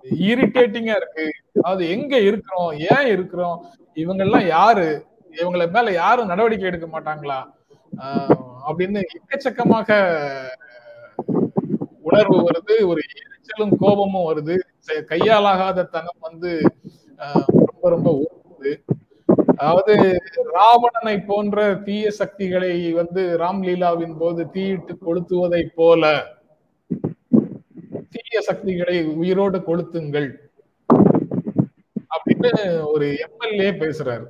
இரிட்டேட்டிங்கா 0.02 0.96
இருக்கு. 0.96 1.30
அது 1.62 1.90
எங்க 1.90 2.18
இருக்கிறோம்? 2.18 2.78
ஏன் 2.78 3.06
இருக்கிறோம்? 3.06 3.64
இவங்க 3.94 4.24
எல்லாம் 4.24 4.46
யாரு? 4.46 5.06
இவங்கள 5.32 5.70
மேல 5.70 5.92
யாரும் 5.92 6.26
நடவடிக்கை 6.26 6.68
எடுக்க 6.68 7.00
மாட்டாங்களா? 7.00 7.44
ஆஹ் 7.96 8.40
அப்படின்னு 8.68 9.02
எக்கச்சக்கமாக 9.02 10.18
உணர்வு 12.02 12.50
வருது. 12.50 12.86
ஒரு 12.86 13.00
எரிச்சலும் 13.00 13.76
கோபமும் 13.78 14.36
வருது. 14.36 14.58
செ- 14.86 15.04
கையாலாகாத 15.04 15.88
தனம் 15.88 16.16
வந்து 16.20 16.74
ஆஹ் 17.18 17.44
ரொம்ப 17.46 17.88
ரொம்ப 17.88 18.20
உருகுது 18.20 18.76
அதாவது 19.58 19.94
ராவணனை 20.56 21.14
போன்ற 21.28 21.58
தீய 21.86 22.10
சக்திகளை 22.10 22.72
வந்து 22.92 23.22
ராம்லீலாவின் 23.42 24.16
போது 24.18 24.42
தீயிட்டு 24.50 24.94
கொளுத்துவதை 25.06 25.62
போல 25.78 26.02
தீய 28.12 28.40
சக்திகளை 28.40 28.96
உயிரோடு 29.22 29.58
கொளுத்துங்கள் 29.58 30.28
அப்படின்னு 32.16 32.52
ஒரு 32.92 33.06
எம்எல்ஏ 33.24 33.70
பேசுறாரு. 33.82 34.26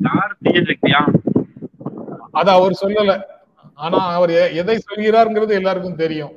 யார் 0.00 0.34
தீய 0.44 0.60
சக்தியா? 0.70 1.00
அத 2.40 2.48
அவர் 2.52 2.80
சொல்லல. 2.82 3.14
ஆனா 3.74 4.00
அவர் 4.16 4.32
எதை 4.62 4.76
சொல்கிறாருங்கிறது 4.88 5.54
எல்லாருக்கும் 5.60 6.00
தெரியும். 6.04 6.34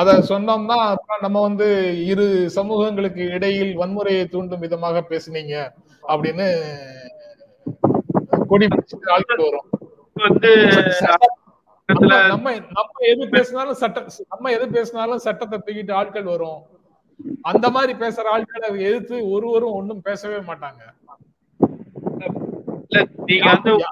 அத 0.00 0.14
சொன்னோம்னா 0.30 0.78
நம்ம 1.20 1.40
வந்து 1.40 1.68
இரு 2.12 2.26
சமூகங்களுக்கு 2.56 3.22
இடையில் 3.36 3.72
வன்முறையை 3.82 4.24
தூண்டும் 4.28 4.64
விதமாக 4.64 5.04
பேசுனீங்க 5.10 5.54
அப்படின்னு 6.12 6.48
கொடி 8.48 8.68
ஆட்கள் 9.10 9.36
வரும். 9.36 9.68
வந்து 10.14 10.50
நம்ம 11.86 12.26
நம்ம 12.26 12.52
நம்ம 12.52 12.90
எது 12.98 13.28
பேசினாலும் 13.28 13.74
சட்ட 13.74 14.06
நம்ம 14.28 14.50
எது 14.50 14.68
பேசினாலும் 14.68 15.18
சட்டத்தை 15.18 15.58
தூக்கிட்டு 15.58 15.92
ஆட்கள் 15.92 16.22
வரும். 16.22 16.62
அந்த 17.42 17.70
மாதிரி 17.70 17.98
பேசுற 17.98 18.22
ஆட்களை 18.22 18.80
எதிர்த்து 18.80 19.30
ஒருவரும் 19.30 19.72
ஒண்ணும் 19.72 20.02
பேசவே 20.02 20.36
மாட்டாங்க. 20.36 20.82
இல்ல 22.88 23.08
நீங்க 23.26 23.44
வந்து 23.44 23.84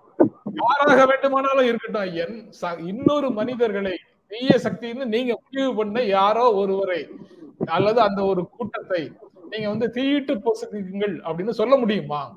யாராக 0.52 1.06
வேண்டுமானாலும் 1.06 1.64
இருக்கட்டும் 1.64 2.14
என் 2.14 2.50
ச- 2.62 2.86
இன்னொரு 2.86 3.30
மனிதர்களை 3.30 3.98
தீய 4.26 4.48
சக்தின்னு 4.62 5.04
நீங்க 5.04 5.38
முடிவு 5.44 5.74
பண்ண 5.74 6.02
யாரோ 6.02 6.54
ஒருவரை 6.54 7.08
அல்லது 7.66 8.00
அந்த 8.00 8.24
ஒரு 8.24 8.48
கூட்டத்தை 8.48 9.12
நீங்க 9.50 9.68
வந்து 9.68 9.90
தீயிட்டு 9.90 10.34
பொசுக்குங்கள் 10.34 11.20
அப்படின்னு 11.24 11.50
சொல்ல 11.50 11.76
முடியுமா? 11.76 12.36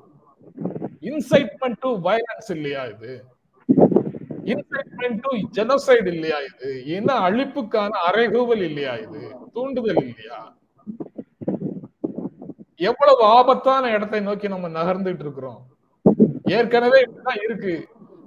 இன்சைட்மெண்ட் 1.02 1.78
டு 1.80 1.90
வயலன்ஸ் 2.06 2.50
இல்லையா 2.56 2.82
இது? 2.92 3.12
இன்சைட்மெண்ட் 4.46 5.20
டு 5.24 5.30
ஜெனோசைடு 5.56 6.10
இல்லையா 6.14 6.38
இது? 6.48 6.68
ஏன்னா 6.96 7.14
அழிப்புக்கான 7.26 7.92
அறைகூவல் 8.08 8.64
இல்லையா 8.68 8.94
இது? 9.04 9.20
தூண்டுதல் 9.54 10.02
இல்லையா? 10.04 10.40
எவ்வளவு 12.80 13.22
ஆபத்தான 13.34 13.90
இடத்தை 13.90 14.20
நோக்கி 14.22 14.48
நம்ம 14.48 14.68
நகர்ந்துட்டு 14.76 15.24
இருக்கிறோம். 15.26 15.60
ஏற்கனவே 16.50 16.98
இப்படிதான் 17.02 17.42
இருக்கு. 17.46 17.74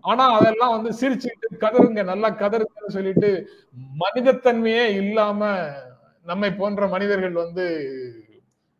ஆனா 0.05 0.23
அதெல்லாம் 0.37 0.75
வந்து 0.75 0.91
சிரிச்சுட்டு 0.99 1.47
கதருங்க 1.61 2.01
நல்லா 2.09 2.29
கதருங்கன்னு 2.39 2.95
சொல்லிட்டு 2.95 3.29
மனிதத்தன்மையே 4.01 4.85
இல்லாம 5.01 5.39
நம்மை 6.25 6.49
போன்ற 6.59 6.87
மனிதர்கள் 6.87 7.35
வந்து 7.41 7.65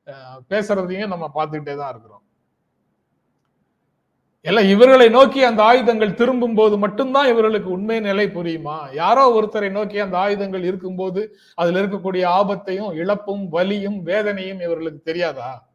அஹ், 0.08 0.39
பேசுறதையும் 0.49 1.12
நம்ம 1.12 1.25
பார்த்துக்கிட்டே 1.36 1.75
தான் 1.75 1.91
இருக்கிறோம். 1.93 2.23
எல்லாம் 4.45 4.65
இவர்களை 4.65 5.10
நோக்கி 5.10 5.43
அந்த 5.43 5.63
ஆயுதங்கள் 5.63 6.13
திரும்பும் 6.13 6.56
போது 6.56 6.77
மட்டும்தான் 6.77 7.27
இவர்களுக்கு 7.27 7.69
உண்மை 7.69 7.99
நிலை 7.99 8.27
புரியுமா? 8.27 8.93
யாரோ 8.93 9.41
ஒருத்தரை 9.41 9.71
நோக்கி 9.71 9.99
அந்த 9.99 10.17
ஆயுதங்கள் 10.17 10.63
இருக்கும்போது 10.63 11.38
அதுல 11.56 11.82
இருக்கக்கூடிய 11.82 12.23
ஆபத்தையும் 12.39 12.93
இழப்பும் 12.93 13.49
வலியும் 13.49 14.03
வேதனையும் 14.03 14.60
இவர்களுக்கு 14.60 14.99
தெரியாதா? 14.99 15.71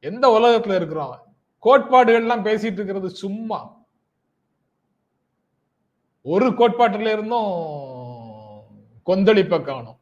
எந்த 0.00 0.28
உலகத்துல 0.28 0.74
இருக்கிறோம்? 0.74 1.18
கோட்பாடுகள்லாம் 1.62 2.46
பேசிட்டு 2.48 2.72
இருக்கிறது 2.72 3.10
சும்மா. 3.10 3.60
ஒரு 6.22 6.50
கோட்பாட்டுல 6.50 7.12
இருந்தும் 7.12 7.52
கொந்தளிப்ப 9.06 9.62
காணும். 9.62 9.98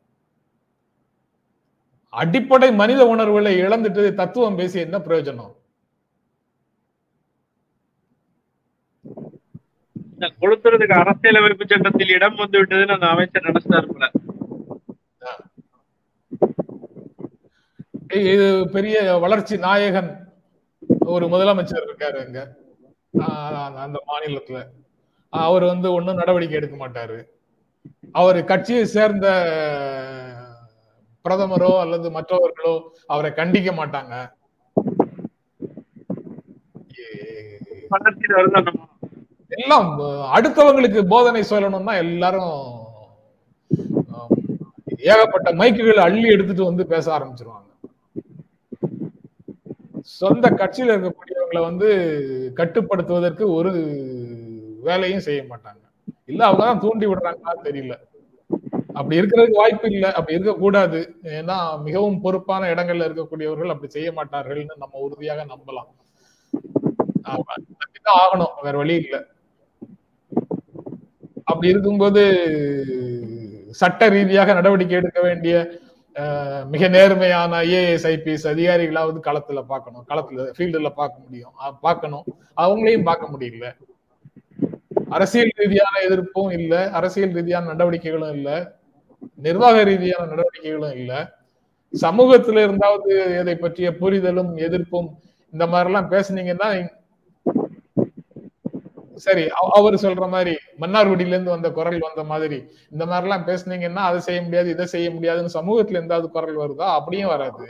அடிப்படை 2.08 2.72
மனித 2.72 3.06
உணர்வுகளை 3.06 3.60
இழந்துட்டு 3.60 4.14
தத்துவம் 4.14 4.56
பேசி 4.56 4.80
என்ன 4.80 4.98
பிரயோஜனம்? 4.98 5.60
இந்த 10.22 10.34
கொளுத்துறதுக்கு 10.40 10.96
அரசியலமைப்பு 11.02 11.64
சட்டத்தில் 11.68 12.10
இடம் 12.16 12.34
வந்து 12.34 12.58
விட்டதுன்னு 12.62 12.92
அந்த 12.96 13.06
அமைச்சர் 13.06 13.46
நினைச்சிட்டாரு 13.46 13.88
போல. 13.92 14.04
இது 18.30 18.46
பெரிய 18.72 18.96
வளர்ச்சி 19.24 19.56
நாயகன் 19.64 20.10
ஒரு 21.14 21.26
முதலமைச்சர் 21.26 21.86
இருக்காரு 21.88 22.18
அங்க. 22.24 22.40
அந்த 23.84 23.96
மாநிலத்துல. 24.10 24.60
அவர் 25.32 25.64
வந்து 25.72 25.88
ஒண்ணும் 25.92 26.20
நடவடிக்கை 26.20 26.58
எடுக்க 26.60 26.76
மாட்டாரு. 26.82 27.18
அவர் 28.12 28.40
கட்சியை 28.52 28.84
சேர்ந்த 28.96 29.26
பிரதமரோ 31.24 31.72
அல்லது 31.84 32.10
மற்றவர்களோ 32.18 32.76
அவரை 33.06 33.32
கண்டிக்க 33.40 33.72
மாட்டாங்க. 33.80 34.14
எல்லாம் 39.56 39.88
அடுத்தவங்களுக்கு 40.36 41.00
போதனை 41.12 41.42
சொல்லணும்னா 41.50 41.94
எல்லாரும் 42.04 42.54
ஏகப்பட்ட 45.12 45.48
மைக்குகளை 45.60 46.02
அள்ளி 46.04 46.28
எடுத்துட்டு 46.34 46.64
வந்து 46.68 46.84
பேச 46.92 47.06
ஆரம்பிச்சிருவாங்க. 47.16 47.68
சொந்த 50.20 50.46
கட்சியில 50.60 50.94
இருக்கக்கூடியவங்களை 50.94 51.62
வந்து 51.68 51.88
கட்டுப்படுத்துவதற்கு 52.58 53.44
ஒரு 53.58 53.72
வேலையும் 54.88 55.24
செய்ய 55.26 55.42
மாட்டாங்க. 55.50 55.80
இல்ல 56.30 56.40
அவங்க 56.46 56.64
தான் 56.64 56.82
தூண்டி 56.84 57.06
விடுறாங்களா 57.06 57.54
தெரியல. 57.68 57.94
அப்படி 58.98 59.18
இருக்கிறதுக்கு 59.20 59.62
வாய்ப்பு 59.62 59.90
இல்லை. 59.92 60.10
அப்படி 60.18 60.36
இருக்கக்கூடாது. 60.36 61.00
ஏன்னா 61.38 61.56
மிகவும் 61.86 62.20
பொறுப்பான 62.24 62.68
இடங்கள்ல 62.74 63.08
இருக்கக்கூடியவர்கள் 63.08 63.74
அப்படி 63.74 63.92
செய்ய 63.96 64.10
மாட்டார்கள்னு 64.18 64.82
நம்ம 64.84 64.98
உறுதியாக 65.06 65.44
நம்பலாம். 65.52 65.90
ஆகணும். 68.22 68.54
வேற 68.66 68.76
வழி 68.82 68.94
இல்லை. 69.02 69.20
அப்படி 71.52 71.68
இருக்கும்போது 71.68 72.22
சட்ட 73.72 74.08
ரீதியாக 74.08 74.52
நடவடிக்கை 74.52 74.96
எடுக்க 74.96 75.20
வேண்டிய 75.22 75.54
அஹ், 76.16 76.64
மிக 76.66 76.88
நேர்மையான 76.88 77.60
ஐஏஎஸ் 77.62 78.06
ஐபிஎஸ் 78.08 78.44
அதிகாரிகளாவது 78.48 79.18
களத்துல 79.24 79.60
பார்க்கணும். 79.62 80.04
களத்துல 80.08 80.46
ஃபீல்டுல 80.56 80.88
பார்க்க 80.92 81.22
முடியும். 81.22 81.54
பார்க்கணும். 81.80 82.24
அவங்களையும் 82.56 83.02
பார்க்க 83.02 83.32
முடியல. 83.32 83.66
அரசியல் 85.10 85.52
ரீதியான 85.56 85.94
எதிர்ப்பும் 86.08 86.50
இல்ல. 86.52 86.74
அரசியல் 86.90 87.32
ரீதியான 87.32 87.66
நடவடிக்கைகளும் 87.66 88.34
இல்ல. 88.34 88.50
நிர்வாக 89.38 89.82
ரீதியான 89.82 90.26
நடவடிக்கைகளும் 90.26 90.94
இல்ல. 90.94 91.12
சமூகத்துல 91.94 92.62
இருந்தாவது 92.62 93.10
இதை 93.40 93.56
பற்றிய 93.56 93.96
புரிதலும் 93.96 94.56
எதிர்ப்பும் 94.58 95.08
இந்த 95.52 95.66
மாதிரிலாம் 95.66 96.10
பேசுனீங்கன்னா 96.10 96.68
சரி 99.22 99.48
அவ- 99.50 99.72
அவர் 99.74 99.94
சொல்ற 99.94 100.28
மாதிரி 100.28 100.52
மன்னார்குடியில 100.80 101.26
இருந்து 101.26 101.50
வந்த 101.50 101.70
குரல் 101.70 101.98
வந்த 102.00 102.24
மாதிரி 102.24 102.58
இந்த 102.90 103.06
மாதிரி 103.06 103.22
எல்லாம் 103.22 103.46
பேசுனீங்கன்னா 103.46 104.02
அதை 104.02 104.20
செய்ய 104.20 104.42
முடியாது 104.42 104.70
இதை 104.70 104.86
செய்ய 104.86 105.10
முடியாதுன்னு 105.10 105.56
சமூகத்துல 105.58 106.00
இருந்தாவது 106.00 106.28
குரல் 106.28 106.58
வருதா? 106.58 106.88
அப்படியும் 106.94 107.28
வராது. 107.28 107.64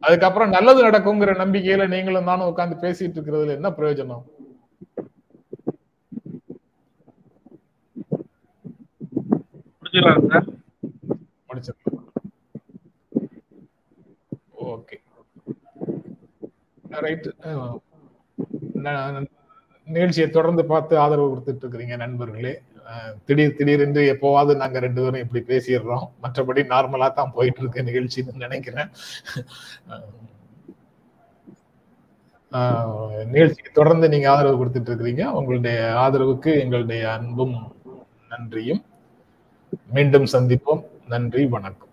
அதுக்கப்புறம் 0.00 0.50
நல்லது 0.50 0.84
நடக்குங்கிற 0.86 1.32
நம்பிக்கையில 1.42 1.88
நீங்களும் 1.88 2.24
நானும் 2.24 2.46
உட்கார்ந்து 2.46 2.76
பேசிட்டு 2.84 3.18
இருக்கிறதுல 3.18 3.50
என்ன 3.50 3.70
பிரயோஜனம்? 3.70 4.24
ஓகே. 14.66 14.96
ரைட் 17.00 17.28
நிகழ்ச்சியை 19.94 20.26
தொடர்ந்து 20.36 20.62
பார்த்து 20.72 20.94
ஆதரவு 21.04 21.30
கொடுத்துட்டு 21.32 21.62
இருக்கிறீங்க 21.64 21.96
நண்பர்களே 22.02 22.54
திடீர் 23.26 23.56
திடீரென்று 23.58 24.02
எப்போவாவது 24.12 24.52
நாங்க 24.62 24.78
ரெண்டு 24.84 25.00
பேரும் 25.02 25.22
இப்படி 25.24 25.40
பேசிடுறோம். 25.50 26.04
மற்றபடி 26.22 26.62
நார்மலா 26.72 27.08
தான் 27.18 27.34
போயிட்டு 27.36 27.60
இருக்க 27.62 27.82
நிகழ்ச்சின்னு 27.90 28.44
நினைக்கிறேன். 28.46 28.90
நிகழ்ச்சியை 33.32 33.32
நிகழ்ச்சிக்கு 33.34 33.70
தொடர்ந்து 33.78 34.06
நீங்க 34.12 34.26
ஆதரவு 34.32 34.58
கொடுத்துட்டு 34.60 34.90
இருக்கிறீங்க 34.90 35.24
உங்களுடைய 35.38 35.78
ஆதரவுக்கு 36.02 36.52
எங்களுடைய 36.64 37.02
அன்பும் 37.16 37.56
நன்றியும். 38.32 38.82
மீண்டும் 39.96 40.28
சந்திப்போம். 40.34 40.82
நன்றி 41.14 41.44
வணக்கம். 41.56 41.83